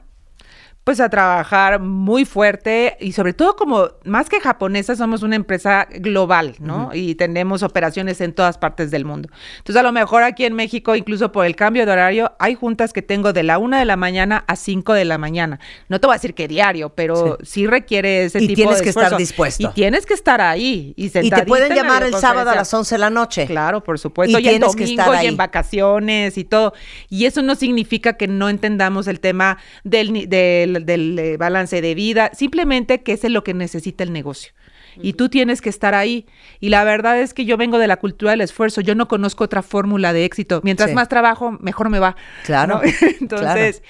pues 0.83 0.99
a 0.99 1.07
trabajar 1.09 1.79
muy 1.79 2.25
fuerte 2.25 2.97
y 2.99 3.13
sobre 3.13 3.31
todo 3.33 3.55
como 3.55 3.87
más 4.03 4.27
que 4.29 4.41
japonesa 4.41 4.97
somos 4.97 5.23
una 5.23 5.37
empresa 5.37 5.87
global, 5.89 6.55
¿no? 6.59 6.89
Y 6.93 7.15
tenemos 7.15 7.63
operaciones 7.63 8.19
en 8.19 8.33
todas 8.33 8.57
partes 8.57 8.91
del 8.91 9.05
mundo. 9.05 9.29
Entonces 9.59 9.79
a 9.79 9.83
lo 9.83 9.93
mejor 9.93 10.23
aquí 10.23 10.43
en 10.43 10.53
México, 10.55 10.95
incluso 10.97 11.31
por 11.31 11.45
el 11.45 11.55
cambio 11.55 11.85
de 11.85 11.91
horario, 11.93 12.33
hay 12.37 12.55
juntas 12.55 12.91
que 12.91 13.01
tengo 13.01 13.31
de 13.31 13.43
la 13.43 13.59
una 13.59 13.79
de 13.79 13.85
la 13.85 13.95
mañana 13.95 14.43
a 14.45 14.57
5 14.57 14.91
de 14.93 15.05
la 15.05 15.17
mañana. 15.17 15.59
No 15.87 16.01
te 16.01 16.07
voy 16.07 16.15
a 16.15 16.17
decir 16.17 16.33
que 16.33 16.49
diario, 16.49 16.89
pero 16.89 17.37
sí, 17.43 17.65
requiere 17.65 18.25
ese 18.25 18.39
Y 18.43 18.47
tipo 18.47 18.55
tienes 18.57 18.79
de 18.79 18.83
que 18.83 18.89
estar 18.89 19.15
dispuesto. 19.15 19.69
Y 19.69 19.73
tienes 19.73 20.05
que 20.05 20.13
estar 20.15 20.41
ahí 20.41 20.93
y 20.97 21.05
Y 21.05 21.09
te 21.29 21.45
pueden 21.45 21.71
en 21.71 21.77
la 21.77 21.83
llamar 21.83 22.03
el 22.03 22.13
sábado 22.15 22.49
a 22.49 22.55
las 22.55 22.67
videoconferencia. 22.69 22.77
11 22.79 22.95
de 22.95 22.99
la 22.99 23.09
noche. 23.09 23.45
Claro, 23.45 23.81
por 23.83 23.99
supuesto. 23.99 24.37
Y 24.37 24.43
Y, 24.43 24.47
en 24.49 24.59
tienes 24.59 24.75
que 24.75 24.83
domingo 24.83 25.01
estar 25.03 25.15
y 25.15 25.17
ahí. 25.19 25.27
en 25.27 25.37
vacaciones 25.37 26.37
y 26.37 26.43
todo. 26.43 26.73
Y 27.09 27.25
eso 27.25 27.41
no 27.41 27.55
significa 27.55 28.17
que 28.17 28.27
no 28.27 28.49
entendamos 28.49 29.07
el 29.07 29.21
tema 29.21 29.57
del, 29.85 30.11
ni- 30.11 30.25
del, 30.73 30.85
del, 30.85 31.19
eh, 31.19 31.37
balance 31.37 31.81
de 31.81 31.95
vida, 31.95 32.31
simplemente 32.33 33.01
que 33.03 33.13
es 33.13 33.23
lo 33.23 33.43
que 33.43 33.53
necesita 33.53 34.03
el 34.03 34.11
negocio. 34.13 34.53
Y 35.01 35.13
tú 35.13 35.27
tienes 35.27 35.59
que 35.61 35.69
estar 35.69 35.95
ahí. 35.95 36.27
Y 36.59 36.69
la 36.69 36.83
verdad 36.83 37.19
es 37.19 37.33
que 37.33 37.45
yo 37.45 37.57
vengo 37.57 37.79
de 37.79 37.87
la 37.87 37.97
cultura 37.97 38.31
del 38.31 38.41
esfuerzo. 38.41 38.79
Yo 38.79 38.93
no 38.93 39.07
conozco 39.07 39.43
otra 39.43 39.63
fórmula 39.63 40.13
de 40.13 40.23
éxito. 40.23 40.61
Mientras 40.63 40.89
Sí. 40.89 40.95
más 40.95 41.09
trabajo, 41.09 41.57
mejor 41.61 41.89
me 41.89 41.97
va. 41.97 42.15
Claro, 42.45 42.75
¿no? 42.75 42.81
Entonces, 43.19 43.81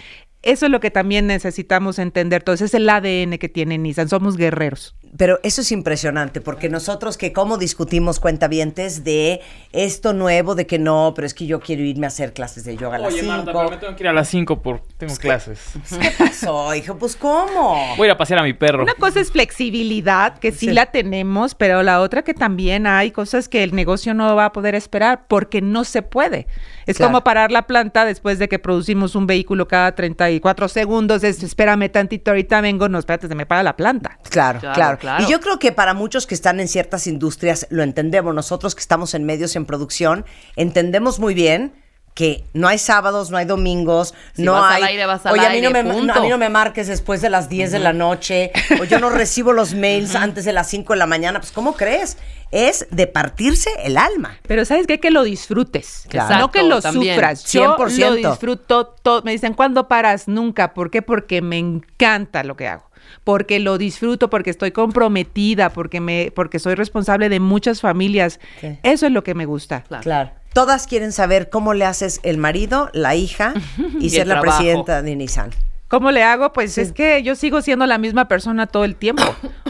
eso 0.43 0.65
es 0.65 0.71
lo 0.71 0.79
que 0.79 0.91
también 0.91 1.27
necesitamos 1.27 1.99
entender. 1.99 2.41
Entonces, 2.41 2.69
es 2.69 2.73
el 2.75 2.89
ADN 2.89 3.37
que 3.37 3.49
tiene 3.49 3.77
Nissan. 3.77 4.07
Somos 4.07 4.37
guerreros. 4.37 4.95
Pero 5.15 5.39
eso 5.43 5.61
es 5.61 5.71
impresionante, 5.71 6.41
porque 6.41 6.69
nosotros 6.69 7.17
que 7.17 7.33
cómo 7.33 7.57
discutimos 7.57 8.19
cuentavientes 8.19 9.03
de 9.03 9.41
esto 9.71 10.11
nuevo, 10.13 10.55
de 10.55 10.65
que 10.65 10.79
no, 10.79 11.13
pero 11.15 11.27
es 11.27 11.35
que 11.35 11.45
yo 11.45 11.59
quiero 11.59 11.83
irme 11.83 12.05
a 12.05 12.09
hacer 12.09 12.33
clases 12.33 12.63
de 12.63 12.75
yoga 12.77 12.95
a 12.95 12.99
las 12.99 13.13
Oye, 13.13 13.21
Marta, 13.21 13.51
5. 13.51 13.59
pero 13.59 13.69
me 13.69 13.77
tengo 13.77 13.95
que 13.95 14.03
ir 14.03 14.07
a 14.09 14.13
las 14.13 14.27
5 14.29 14.61
porque 14.63 14.85
tengo 14.97 15.15
clases. 15.17 15.59
¿Qué 16.01 16.11
pasó, 16.17 16.73
hijo? 16.73 16.97
Pues 16.97 17.15
¿cómo? 17.15 17.77
Voy 17.95 18.05
a 18.05 18.09
ir 18.09 18.11
a 18.11 18.17
pasear 18.17 18.39
a 18.39 18.43
mi 18.43 18.53
perro. 18.53 18.81
Una 18.83 18.95
cosa 18.95 19.19
es 19.19 19.31
flexibilidad, 19.31 20.37
que 20.39 20.51
sí, 20.51 20.67
Sí. 20.67 20.73
la 20.73 20.87
tenemos, 20.87 21.55
pero 21.55 21.83
la 21.83 22.01
otra 22.01 22.23
que 22.23 22.33
también 22.33 22.87
hay 22.87 23.11
cosas 23.11 23.49
que 23.49 23.63
el 23.63 23.75
negocio 23.75 24.13
no 24.13 24.35
va 24.35 24.45
a 24.45 24.51
poder 24.51 24.75
esperar 24.75 25.25
porque 25.27 25.61
no 25.61 25.83
se 25.83 26.01
puede. 26.01 26.47
Es 26.85 26.97
Claro. 26.97 27.11
como 27.11 27.23
parar 27.23 27.51
la 27.51 27.67
planta 27.67 28.03
después 28.05 28.39
de 28.39 28.49
que 28.49 28.59
producimos 28.59 29.15
un 29.15 29.25
vehículo 29.27 29.67
cada 29.67 29.93
34 29.95 30.67
segundos. 30.67 31.23
Es, 31.23 31.41
espérame 31.43 31.89
tantito, 31.91 32.31
ahorita 32.31 32.61
vengo. 32.61 32.89
No, 32.89 32.97
espérate, 32.99 33.27
se 33.27 33.35
me 33.35 33.45
para 33.45 33.63
la 33.63 33.75
planta. 33.75 34.17
Claro, 34.29 34.59
claro, 34.59 34.73
Claro, 34.73 34.97
Y 35.19 35.31
yo 35.31 35.39
creo 35.39 35.59
que 35.59 35.71
para 35.71 35.93
muchos 35.93 36.27
que 36.27 36.35
están 36.35 36.59
en 36.59 36.67
ciertas 36.67 37.07
industrias 37.07 37.67
lo 37.69 37.83
entendemos. 37.83 38.33
Nosotros 38.33 38.75
que 38.75 38.81
estamos 38.81 39.13
en 39.13 39.23
medios 39.25 39.55
en 39.55 39.65
producción, 39.65 40.25
entendemos 40.55 41.19
muy 41.19 41.33
bien 41.33 41.73
que 42.13 42.43
no 42.53 42.67
hay 42.67 42.77
sábados, 42.77 43.31
no 43.31 43.37
hay 43.37 43.45
domingos, 43.45 44.13
Si 44.33 44.43
no 44.43 44.53
vas 44.53 44.75
hay. 44.75 44.81
al 44.83 44.87
aire, 44.89 45.05
vas 45.05 45.25
al 45.25 45.33
Oye, 45.33 45.47
a 45.47 45.49
mí 45.49 45.61
no 45.61 45.71
me, 45.71 45.83
punto. 45.83 46.13
a 46.13 46.19
mí 46.21 46.29
no 46.29 46.37
me 46.37 46.49
marques 46.49 46.87
después 46.87 47.21
de 47.21 47.29
las 47.29 47.49
10 47.49 47.71
de 47.71 47.79
la 47.79 47.91
noche, 47.93 48.51
o 48.79 48.83
yo 48.83 48.99
no 48.99 49.09
recibo 49.09 49.51
los 49.51 49.73
mails 49.73 50.13
antes 50.15 50.45
de 50.45 50.53
las 50.53 50.69
5 50.69 50.93
de 50.93 50.99
la 50.99 51.07
mañana. 51.07 51.39
Pues, 51.39 51.51
¿cómo 51.51 51.73
crees? 51.73 52.17
Es 52.51 52.85
de 52.91 53.07
partirse 53.07 53.71
el 53.83 53.97
alma. 53.97 54.37
Pero 54.47 54.63
¿sabes 54.63 54.85
qué? 54.85 54.99
Que 54.99 55.09
lo 55.09 55.23
disfrutes. 55.23 56.05
Claro. 56.07 56.37
No 56.37 56.51
que 56.51 56.61
lo 56.61 56.81
también. 56.81 57.15
sufras. 57.15 57.51
Yo 57.51 57.75
100%. 57.77 58.09
lo 58.09 58.15
disfruto 58.15 58.85
todo. 59.01 59.23
Me 59.23 59.31
dicen, 59.31 59.55
¿cuándo 59.55 59.87
paras? 59.87 60.27
Nunca. 60.27 60.75
¿Por 60.75 60.91
qué? 60.91 61.01
Porque 61.01 61.41
me 61.41 61.57
encanta 61.57 62.43
lo 62.43 62.55
que 62.55 62.67
hago. 62.67 62.91
Porque 63.23 63.59
lo 63.59 63.77
disfruto, 63.79 64.29
porque 64.29 64.49
estoy 64.51 64.71
comprometida, 64.71 65.71
porque 65.71 65.99
me, 65.99 66.31
porque 66.35 66.59
soy 66.59 66.75
responsable 66.75 67.27
de 67.29 67.39
muchas 67.39 67.81
familias. 67.81 68.39
Sí. 68.61 68.77
Eso 68.83 69.07
es 69.07 69.11
lo 69.11 69.23
que 69.23 69.33
me 69.33 69.45
gusta. 69.45 69.81
Claro. 69.87 70.03
Claro. 70.03 70.31
Todas 70.53 70.87
quieren 70.87 71.11
saber 71.11 71.49
cómo 71.49 71.73
le 71.73 71.85
haces 71.85 72.19
el 72.23 72.37
marido, 72.37 72.89
la 72.93 73.15
hija 73.15 73.53
y, 73.99 74.05
Y 74.05 74.09
ser 74.11 74.27
la 74.27 74.39
trabajo. 74.39 74.57
presidenta 74.59 75.01
de 75.01 75.15
Nissan. 75.15 75.49
¿Cómo 75.87 76.09
le 76.09 76.23
hago? 76.23 76.53
Pues 76.53 76.79
es 76.79 76.91
que 76.91 77.21
yo 77.21 77.35
sigo 77.35 77.61
siendo 77.61 77.85
la 77.85 77.99
misma 77.99 78.27
persona 78.27 78.65
todo 78.65 78.83
el 78.83 78.95
tiempo. 78.95 79.23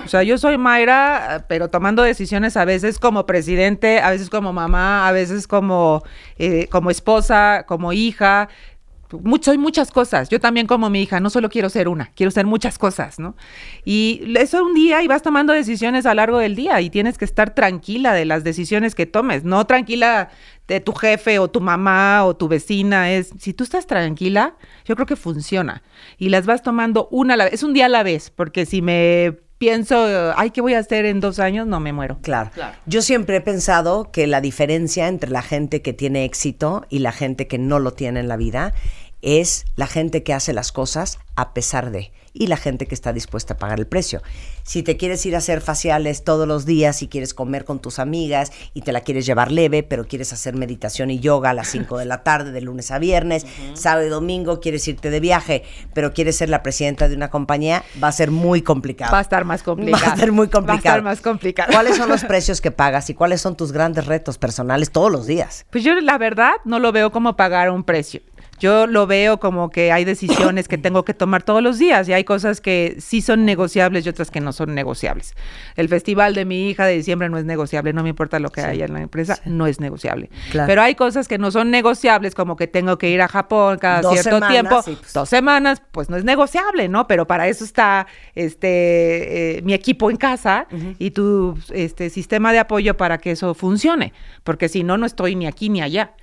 O 0.06 0.08
sea, 0.08 0.24
yo 0.24 0.38
soy 0.38 0.58
Mayra, 0.58 1.44
pero 1.50 1.68
tomando 1.68 2.02
decisiones 2.02 2.56
a 2.56 2.64
veces 2.64 2.98
como 2.98 3.26
presidente, 3.26 4.00
a 4.00 4.10
veces 4.10 4.30
como 4.30 4.54
mamá, 4.54 5.06
a 5.06 5.12
veces 5.12 5.48
como, 5.48 6.02
eh, 6.38 6.68
como 6.72 6.92
esposa, 6.92 7.66
como 7.68 7.92
hija. 7.92 8.48
Soy 9.42 9.58
muchas 9.58 9.92
cosas. 9.92 10.30
Yo 10.30 10.40
también 10.40 10.66
como 10.66 10.90
mi 10.90 11.02
hija, 11.04 11.20
no 11.20 11.30
solo 11.30 11.50
quiero 11.50 11.70
ser 11.70 11.90
una, 11.90 12.10
quiero 12.16 12.32
ser 12.32 12.46
muchas 12.46 12.80
cosas, 12.80 13.20
¿no? 13.20 13.36
Y 13.84 14.24
eso 14.38 14.64
un 14.64 14.74
día 14.74 15.04
y 15.04 15.08
vas 15.08 15.22
tomando 15.22 15.52
decisiones 15.52 16.06
a 16.06 16.10
lo 16.10 16.16
largo 16.16 16.38
del 16.40 16.56
día 16.56 16.80
y 16.80 16.90
tienes 16.90 17.18
que 17.18 17.26
estar 17.26 17.54
tranquila 17.54 18.14
de 18.14 18.24
las 18.24 18.46
decisiones 18.46 18.96
que 18.96 19.06
tomes, 19.06 19.44
no 19.44 19.68
tranquila 19.68 20.30
de 20.68 20.80
tu 20.80 20.94
jefe 20.94 21.40
o 21.40 21.50
tu 21.50 21.62
mamá 21.62 22.26
o 22.26 22.36
tu 22.36 22.48
vecina. 22.48 23.12
Es, 23.12 23.32
si 23.40 23.54
tú 23.54 23.64
estás 23.64 23.88
tranquila, 23.88 24.56
yo 24.86 24.96
creo 24.96 25.06
que 25.06 25.16
funciona. 25.16 25.84
Y 26.18 26.30
las 26.30 26.46
vas 26.46 26.62
tomando 26.62 27.08
una 27.12 27.34
a 27.36 27.38
la 27.38 27.46
vez, 27.46 27.54
es 27.54 27.64
un 27.64 27.74
día 27.74 27.88
a 27.88 27.90
la 27.90 28.04
vez, 28.04 28.30
porque 28.30 28.66
si 28.66 28.82
me 28.82 29.38
pienso, 29.58 30.34
ay, 30.36 30.50
¿qué 30.50 30.60
voy 30.60 30.74
a 30.74 30.80
hacer 30.80 31.06
en 31.06 31.22
dos 31.22 31.40
años? 31.40 31.66
No 31.68 31.80
me 31.80 31.94
muero. 31.94 32.18
Claro. 32.22 32.52
Claro. 32.54 32.76
Yo 32.86 33.02
siempre 33.02 33.38
he 33.38 33.42
pensado 33.42 34.12
que 34.12 34.28
la 34.28 34.42
diferencia 34.42 35.08
entre 35.08 35.30
la 35.30 35.42
gente 35.42 35.82
que 35.82 35.94
tiene 35.94 36.26
éxito 36.26 36.86
y 36.90 37.00
la 37.00 37.14
gente 37.14 37.48
que 37.48 37.58
no 37.58 37.80
lo 37.80 37.92
tiene 37.92 38.20
en 38.20 38.28
la 38.28 38.36
vida 38.36 38.74
es 39.24 39.66
la 39.76 39.88
gente 39.88 40.22
que 40.22 40.34
hace 40.34 40.54
las 40.54 40.72
cosas 40.72 41.18
a 41.36 41.54
pesar 41.54 41.90
de 41.90 42.12
y 42.34 42.48
la 42.48 42.58
gente 42.58 42.88
que 42.88 42.96
está 42.96 43.14
dispuesta 43.14 43.54
a 43.54 43.58
pagar 43.58 43.80
el 43.80 43.88
precio. 43.88 44.22
Si 44.64 44.82
te 44.82 44.98
quieres 44.98 45.26
ir 45.26 45.36
a 45.36 45.38
hacer 45.38 45.62
faciales 45.62 46.24
todos 46.24 46.48
los 46.48 46.66
días 46.66 47.02
y 47.04 47.08
quieres 47.08 47.34
comer 47.34 47.64
con 47.64 47.80
tus 47.80 48.00
amigas 48.00 48.52
y 48.74 48.82
te 48.82 48.92
la 48.92 49.02
quieres 49.02 49.26
llevar 49.26 49.52
leve, 49.52 49.84
pero 49.84 50.08
quieres 50.08 50.34
hacer 50.34 50.56
meditación 50.56 51.12
y 51.12 51.20
yoga 51.20 51.52
a 51.52 51.54
las 51.54 51.68
5 51.70 51.98
de 51.98 52.06
la 52.06 52.24
tarde 52.24 52.52
de 52.52 52.62
lunes 52.62 52.90
a 52.92 52.98
viernes, 52.98 53.46
sábado 53.76 54.08
y 54.08 54.10
domingo 54.10 54.60
quieres 54.60 54.88
irte 54.88 55.12
de 55.12 55.20
viaje, 55.20 55.64
pero 55.94 56.14
quieres 56.14 56.36
ser 56.36 56.50
la 56.50 56.64
presidenta 56.64 57.08
de 57.08 57.16
una 57.16 57.30
compañía, 57.30 57.84
va 58.04 58.08
a 58.08 58.12
ser 58.12 58.32
muy 58.32 58.62
complicado. 58.64 59.12
Va 59.12 59.20
a 59.20 59.22
estar 59.22 59.46
más 59.46 59.62
complicado. 59.62 60.04
Va 60.04 60.14
a 60.14 60.18
ser 60.18 60.32
muy 60.32 60.48
complicado. 60.48 60.68
Va 60.68 60.74
a 60.74 60.78
estar 60.78 61.04
más 61.04 61.22
complicado. 61.22 61.72
¿Cuáles 61.72 61.98
son 61.98 62.10
los 62.10 62.24
precios 62.26 62.62
que 62.62 62.72
pagas 62.72 63.10
y 63.12 63.14
cuáles 63.14 63.42
son 63.42 63.56
tus 63.56 63.72
grandes 63.72 64.08
retos 64.08 64.40
personales 64.40 64.92
todos 64.92 65.12
los 65.12 65.28
días? 65.28 65.66
Pues 65.70 65.84
yo 65.84 65.94
la 66.02 66.18
verdad 66.18 66.54
no 66.66 66.80
lo 66.80 66.92
veo 66.92 67.12
como 67.12 67.36
pagar 67.36 67.70
un 67.70 67.84
precio. 67.84 68.22
Yo 68.60 68.88
lo 68.88 69.08
veo 69.08 69.40
como 69.40 69.70
que 69.70 69.92
hay 69.92 70.06
decisiones 70.06 70.68
que 70.68 70.78
tengo 70.78 71.04
que 71.04 71.14
tomar 71.14 71.44
todos 71.44 71.62
los 71.62 71.80
días 71.80 72.08
y 72.08 72.14
hay 72.14 72.24
cosas 72.24 72.62
que 72.62 72.96
sí 73.00 73.22
son 73.22 73.46
negociables 73.46 74.06
y 74.06 74.10
otras 74.10 74.32
que 74.32 74.40
no 74.40 74.54
son 74.54 74.74
negociables. 74.74 75.34
El 75.76 75.90
festival 75.90 76.34
de 76.34 76.46
mi 76.46 76.70
hija 76.70 76.86
de 76.86 76.94
diciembre 76.94 77.30
no 77.30 77.38
es 77.38 77.46
negociable, 77.46 77.94
no 77.94 78.04
me 78.04 78.10
importa 78.10 78.40
lo 78.40 78.50
que 78.50 78.62
haya 78.62 78.86
en 78.86 78.94
la 78.94 79.02
empresa, 79.02 79.40
no 79.46 79.68
es 79.68 79.80
negociable. 79.80 80.30
Claro. 80.52 80.68
Pero 80.68 80.82
hay 80.82 80.96
cosas 80.96 81.28
que 81.28 81.38
no 81.38 81.52
son 81.52 81.72
negociables, 81.72 82.36
como 82.36 82.56
que 82.56 82.68
tengo 82.68 82.98
que 82.98 83.10
ir 83.10 83.22
a 83.22 83.28
Japón 83.28 83.78
cada 83.80 84.02
Dos 84.02 84.14
cierto 84.14 84.30
semanas, 84.32 84.52
tiempo, 84.52 84.82
sí, 84.82 84.98
pues. 85.00 85.14
dos 85.14 85.30
semanas, 85.30 85.82
pues 85.92 86.10
no 86.10 86.18
es 86.18 86.24
negociable, 86.24 86.88
¿no? 86.90 87.08
Pero 87.08 87.28
para 87.28 87.48
eso 87.48 87.64
está 87.64 88.08
este 88.36 89.58
eh, 89.58 89.62
mi 89.64 89.74
equipo 89.74 90.10
en 90.10 90.18
casa 90.18 90.68
y 91.00 91.12
tu 91.12 91.58
este 91.72 92.10
sistema 92.10 92.52
de 92.52 92.60
apoyo 92.60 92.96
para 92.98 93.18
que 93.18 93.32
eso 93.32 93.54
funcione, 93.54 94.14
porque 94.44 94.70
si 94.70 94.84
no 94.84 94.98
no 94.98 95.06
estoy 95.06 95.36
ni 95.36 95.48
aquí 95.48 95.70
ni 95.70 95.82
allá. 95.82 96.14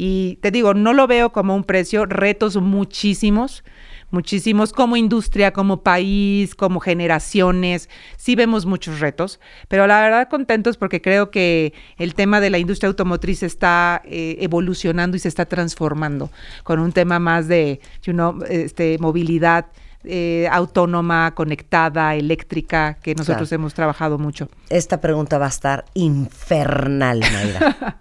Y 0.00 0.38
te 0.42 0.52
digo, 0.52 0.74
no 0.74 0.92
lo 0.92 1.08
veo 1.08 1.32
como 1.32 1.56
un 1.56 1.64
precio, 1.64 2.06
retos 2.06 2.56
muchísimos, 2.56 3.64
muchísimos 4.12 4.72
como 4.72 4.96
industria, 4.96 5.52
como 5.52 5.82
país, 5.82 6.54
como 6.54 6.78
generaciones, 6.78 7.90
sí 8.16 8.36
vemos 8.36 8.64
muchos 8.64 9.00
retos, 9.00 9.40
pero 9.66 9.88
la 9.88 10.00
verdad 10.00 10.28
contentos 10.28 10.76
porque 10.76 11.02
creo 11.02 11.32
que 11.32 11.72
el 11.96 12.14
tema 12.14 12.40
de 12.40 12.50
la 12.50 12.58
industria 12.58 12.86
automotriz 12.86 13.42
está 13.42 14.00
eh, 14.04 14.36
evolucionando 14.38 15.16
y 15.16 15.20
se 15.20 15.26
está 15.26 15.46
transformando 15.46 16.30
con 16.62 16.78
un 16.78 16.92
tema 16.92 17.18
más 17.18 17.48
de, 17.48 17.80
you 18.04 18.12
know, 18.12 18.38
este, 18.48 18.98
movilidad 19.00 19.66
eh, 20.04 20.48
autónoma, 20.50 21.34
conectada, 21.34 22.14
eléctrica, 22.14 22.94
que 23.02 23.14
nosotros 23.14 23.48
Claro. 23.48 23.60
hemos 23.62 23.74
trabajado 23.74 24.18
mucho. 24.18 24.48
Esta 24.70 25.00
pregunta 25.00 25.38
va 25.38 25.46
a 25.46 25.50
estar 25.50 25.84
infernal, 25.94 27.20
Mayra. 27.20 27.98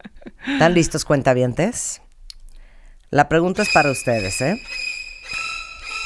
¿Están 0.47 0.73
listos, 0.73 1.05
cuentavientes? 1.05 2.01
La 3.09 3.27
pregunta 3.29 3.61
es 3.63 3.69
para 3.69 3.89
ustedes, 3.91 4.39
¿eh? 4.41 4.61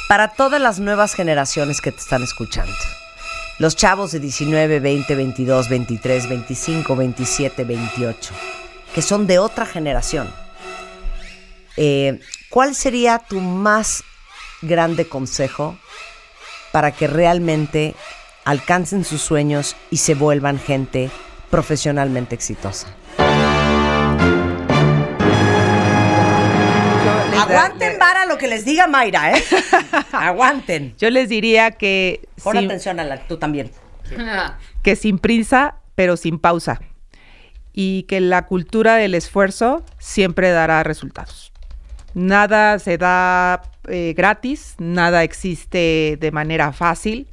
Para 0.08 0.30
todas 0.30 0.62
las 0.62 0.80
nuevas 0.80 1.14
generaciones 1.14 1.82
que 1.82 1.92
te 1.92 1.98
están 2.00 2.24
escuchando. 2.24 2.74
Los 3.60 3.76
chavos 3.76 4.12
de 4.12 4.20
19, 4.20 4.80
20, 4.80 5.16
22, 5.16 5.70
23, 5.70 6.30
25, 6.30 6.96
27, 6.96 7.64
28, 7.64 8.34
que 8.94 9.02
son 9.02 9.28
de 9.28 9.40
otra 9.40 9.66
generación. 9.66 10.30
Eh, 11.78 12.20
¿Cuál 12.50 12.76
sería 12.76 13.20
tu 13.20 13.40
más 13.40 14.04
grande 14.62 15.08
consejo 15.08 15.78
para 16.72 16.92
que 16.92 17.08
realmente 17.08 17.96
alcancen 18.46 19.04
sus 19.04 19.22
sueños 19.22 19.76
y 19.90 19.98
se 19.98 20.16
vuelvan 20.16 20.60
gente 20.60 21.10
profesionalmente 21.50 22.36
exitosa? 22.36 22.88
Aguanten 27.38 27.98
para 28.00 28.26
lo 28.26 28.38
que 28.38 28.48
les 28.48 28.66
diga 28.66 28.88
Mayra, 28.88 29.38
¿eh? 29.38 29.44
Aguanten. 30.12 30.96
Yo 30.98 31.10
les 31.10 31.28
diría 31.28 31.72
que... 31.72 32.28
Pon 32.44 32.58
atención 32.58 33.00
a 33.00 33.04
la, 33.04 33.28
tú 33.28 33.38
también. 33.38 33.72
Que 34.84 34.96
sin 34.96 35.20
prisa, 35.20 35.76
pero 35.94 36.18
sin 36.18 36.40
pausa. 36.40 36.82
Y 37.72 38.04
que 38.04 38.20
la 38.20 38.48
cultura 38.48 38.96
del 38.96 39.14
esfuerzo 39.14 39.86
siempre 40.00 40.50
dará 40.50 40.82
resultados. 40.84 41.52
Nada 42.14 42.80
se 42.80 42.98
da 42.98 43.62
eh, 43.88 44.14
gratis, 44.16 44.76
nada 44.78 45.24
existe 45.24 46.18
de 46.20 46.32
manera 46.32 46.72
fácil 46.72 47.28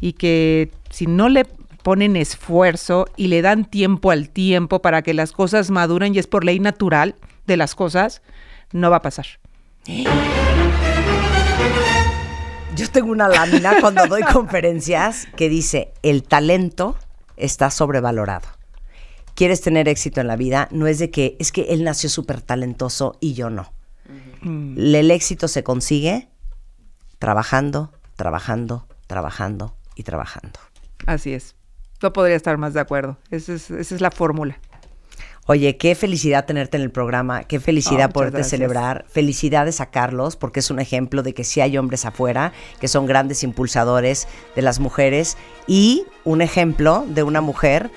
y 0.00 0.12
que 0.14 0.70
si 0.90 1.06
no 1.06 1.28
le 1.28 1.46
ponen 1.82 2.16
esfuerzo 2.16 3.06
y 3.16 3.28
le 3.28 3.42
dan 3.42 3.64
tiempo 3.64 4.10
al 4.10 4.30
tiempo 4.30 4.80
para 4.80 5.02
que 5.02 5.14
las 5.14 5.32
cosas 5.32 5.70
maduren 5.70 6.14
y 6.14 6.18
es 6.18 6.26
por 6.26 6.44
ley 6.44 6.58
natural 6.58 7.14
de 7.46 7.56
las 7.56 7.74
cosas, 7.74 8.22
no 8.72 8.90
va 8.90 8.96
a 8.96 9.02
pasar. 9.02 9.26
Yo 12.74 12.90
tengo 12.90 13.12
una 13.12 13.28
lámina 13.28 13.80
cuando 13.80 14.06
doy 14.06 14.22
conferencias 14.32 15.28
que 15.36 15.48
dice, 15.48 15.92
el 16.02 16.22
talento 16.22 16.96
está 17.36 17.70
sobrevalorado. 17.70 18.48
¿Quieres 19.34 19.60
tener 19.60 19.88
éxito 19.88 20.20
en 20.20 20.28
la 20.28 20.36
vida? 20.36 20.68
No 20.70 20.86
es 20.86 20.98
de 20.98 21.10
que, 21.10 21.36
es 21.38 21.52
que 21.52 21.62
él 21.70 21.84
nació 21.84 22.08
súper 22.08 22.40
talentoso 22.40 23.16
y 23.20 23.34
yo 23.34 23.50
no. 23.50 23.72
El 24.44 25.10
éxito 25.10 25.48
se 25.48 25.64
consigue 25.64 26.28
trabajando, 27.18 27.92
trabajando, 28.16 28.86
trabajando 29.06 29.76
y 29.96 30.02
trabajando. 30.02 30.60
Así 31.06 31.32
es. 31.32 31.56
No 32.02 32.12
podría 32.12 32.36
estar 32.36 32.58
más 32.58 32.74
de 32.74 32.80
acuerdo. 32.80 33.16
Esa 33.30 33.54
es, 33.54 33.70
esa 33.70 33.94
es 33.94 34.00
la 34.00 34.10
fórmula. 34.10 34.58
Oye, 35.46 35.76
qué 35.76 35.94
felicidad 35.94 36.46
tenerte 36.46 36.78
en 36.78 36.82
el 36.82 36.90
programa, 36.90 37.44
qué 37.44 37.60
felicidad 37.60 38.12
poderte 38.12 38.44
celebrar. 38.44 39.04
Felicidades 39.10 39.82
a 39.82 39.90
Carlos, 39.90 40.36
porque 40.36 40.60
es 40.60 40.70
un 40.70 40.80
ejemplo 40.80 41.22
de 41.22 41.34
que 41.34 41.44
sí 41.44 41.60
hay 41.60 41.76
hombres 41.76 42.06
afuera 42.06 42.54
que 42.80 42.88
son 42.88 43.04
grandes 43.04 43.42
impulsadores 43.42 44.26
de 44.56 44.62
las 44.62 44.80
mujeres 44.80 45.36
y 45.66 46.06
un 46.24 46.40
ejemplo 46.40 47.04
de 47.08 47.22
una 47.24 47.42
mujer 47.42 47.90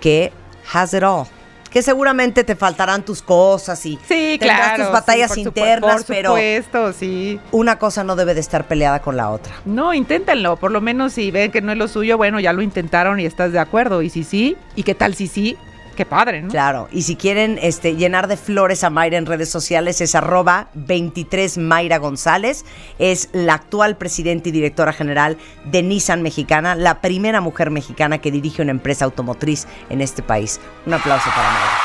que 0.00 0.32
has 0.72 0.94
it 0.94 1.02
all. 1.02 1.26
Que 1.72 1.82
seguramente 1.82 2.44
te 2.44 2.54
faltarán 2.54 3.02
tus 3.04 3.22
cosas 3.22 3.84
y 3.86 3.98
sí, 4.06 4.36
tendrás 4.38 4.74
claro, 4.74 4.84
tus 4.84 4.92
batallas 4.92 5.36
internas, 5.38 6.04
por 6.04 6.06
pero 6.06 6.28
supuesto, 6.30 6.92
sí. 6.92 7.40
una 7.50 7.78
cosa 7.78 8.04
no 8.04 8.14
debe 8.14 8.34
de 8.34 8.40
estar 8.40 8.66
peleada 8.66 9.00
con 9.00 9.16
la 9.16 9.30
otra. 9.30 9.54
No, 9.64 9.94
inténtenlo, 9.94 10.56
por 10.56 10.70
lo 10.70 10.80
menos 10.80 11.14
si 11.14 11.30
ven 11.30 11.50
que 11.50 11.62
no 11.62 11.72
es 11.72 11.78
lo 11.78 11.88
suyo, 11.88 12.16
bueno, 12.18 12.40
ya 12.40 12.52
lo 12.52 12.62
intentaron 12.62 13.20
y 13.20 13.24
estás 13.24 13.52
de 13.52 13.58
acuerdo. 13.58 14.02
Y 14.02 14.10
si 14.10 14.24
sí, 14.24 14.56
¿y 14.76 14.82
qué 14.82 14.94
tal 14.94 15.14
si 15.14 15.26
sí? 15.28 15.56
Qué 15.96 16.06
padre, 16.06 16.42
¿no? 16.42 16.48
Claro, 16.48 16.88
y 16.90 17.02
si 17.02 17.16
quieren 17.16 17.58
este, 17.60 17.96
llenar 17.96 18.28
de 18.28 18.36
flores 18.36 18.84
a 18.84 18.90
Mayra 18.90 19.18
en 19.18 19.26
redes 19.26 19.50
sociales 19.50 20.00
es 20.00 20.14
arroba 20.14 20.68
23 20.74 21.58
Mayra 21.58 21.98
González, 21.98 22.64
es 22.98 23.28
la 23.32 23.54
actual 23.54 23.96
presidenta 23.96 24.48
y 24.48 24.52
directora 24.52 24.92
general 24.92 25.38
de 25.64 25.82
Nissan 25.82 26.22
Mexicana, 26.22 26.74
la 26.74 27.00
primera 27.00 27.40
mujer 27.40 27.70
mexicana 27.70 28.18
que 28.18 28.30
dirige 28.30 28.62
una 28.62 28.70
empresa 28.70 29.04
automotriz 29.04 29.66
en 29.90 30.00
este 30.00 30.22
país. 30.22 30.60
Un 30.86 30.94
aplauso 30.94 31.28
para 31.30 31.50
Mayra. 31.50 31.78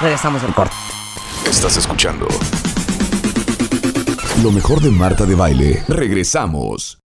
Regresamos 0.00 0.42
del 0.42 0.52
corte. 0.52 0.74
Estás 1.48 1.76
escuchando 1.76 2.26
lo 4.42 4.52
mejor 4.52 4.80
de 4.80 4.90
Marta 4.90 5.24
de 5.24 5.34
Baile. 5.34 5.82
Regresamos. 5.88 6.98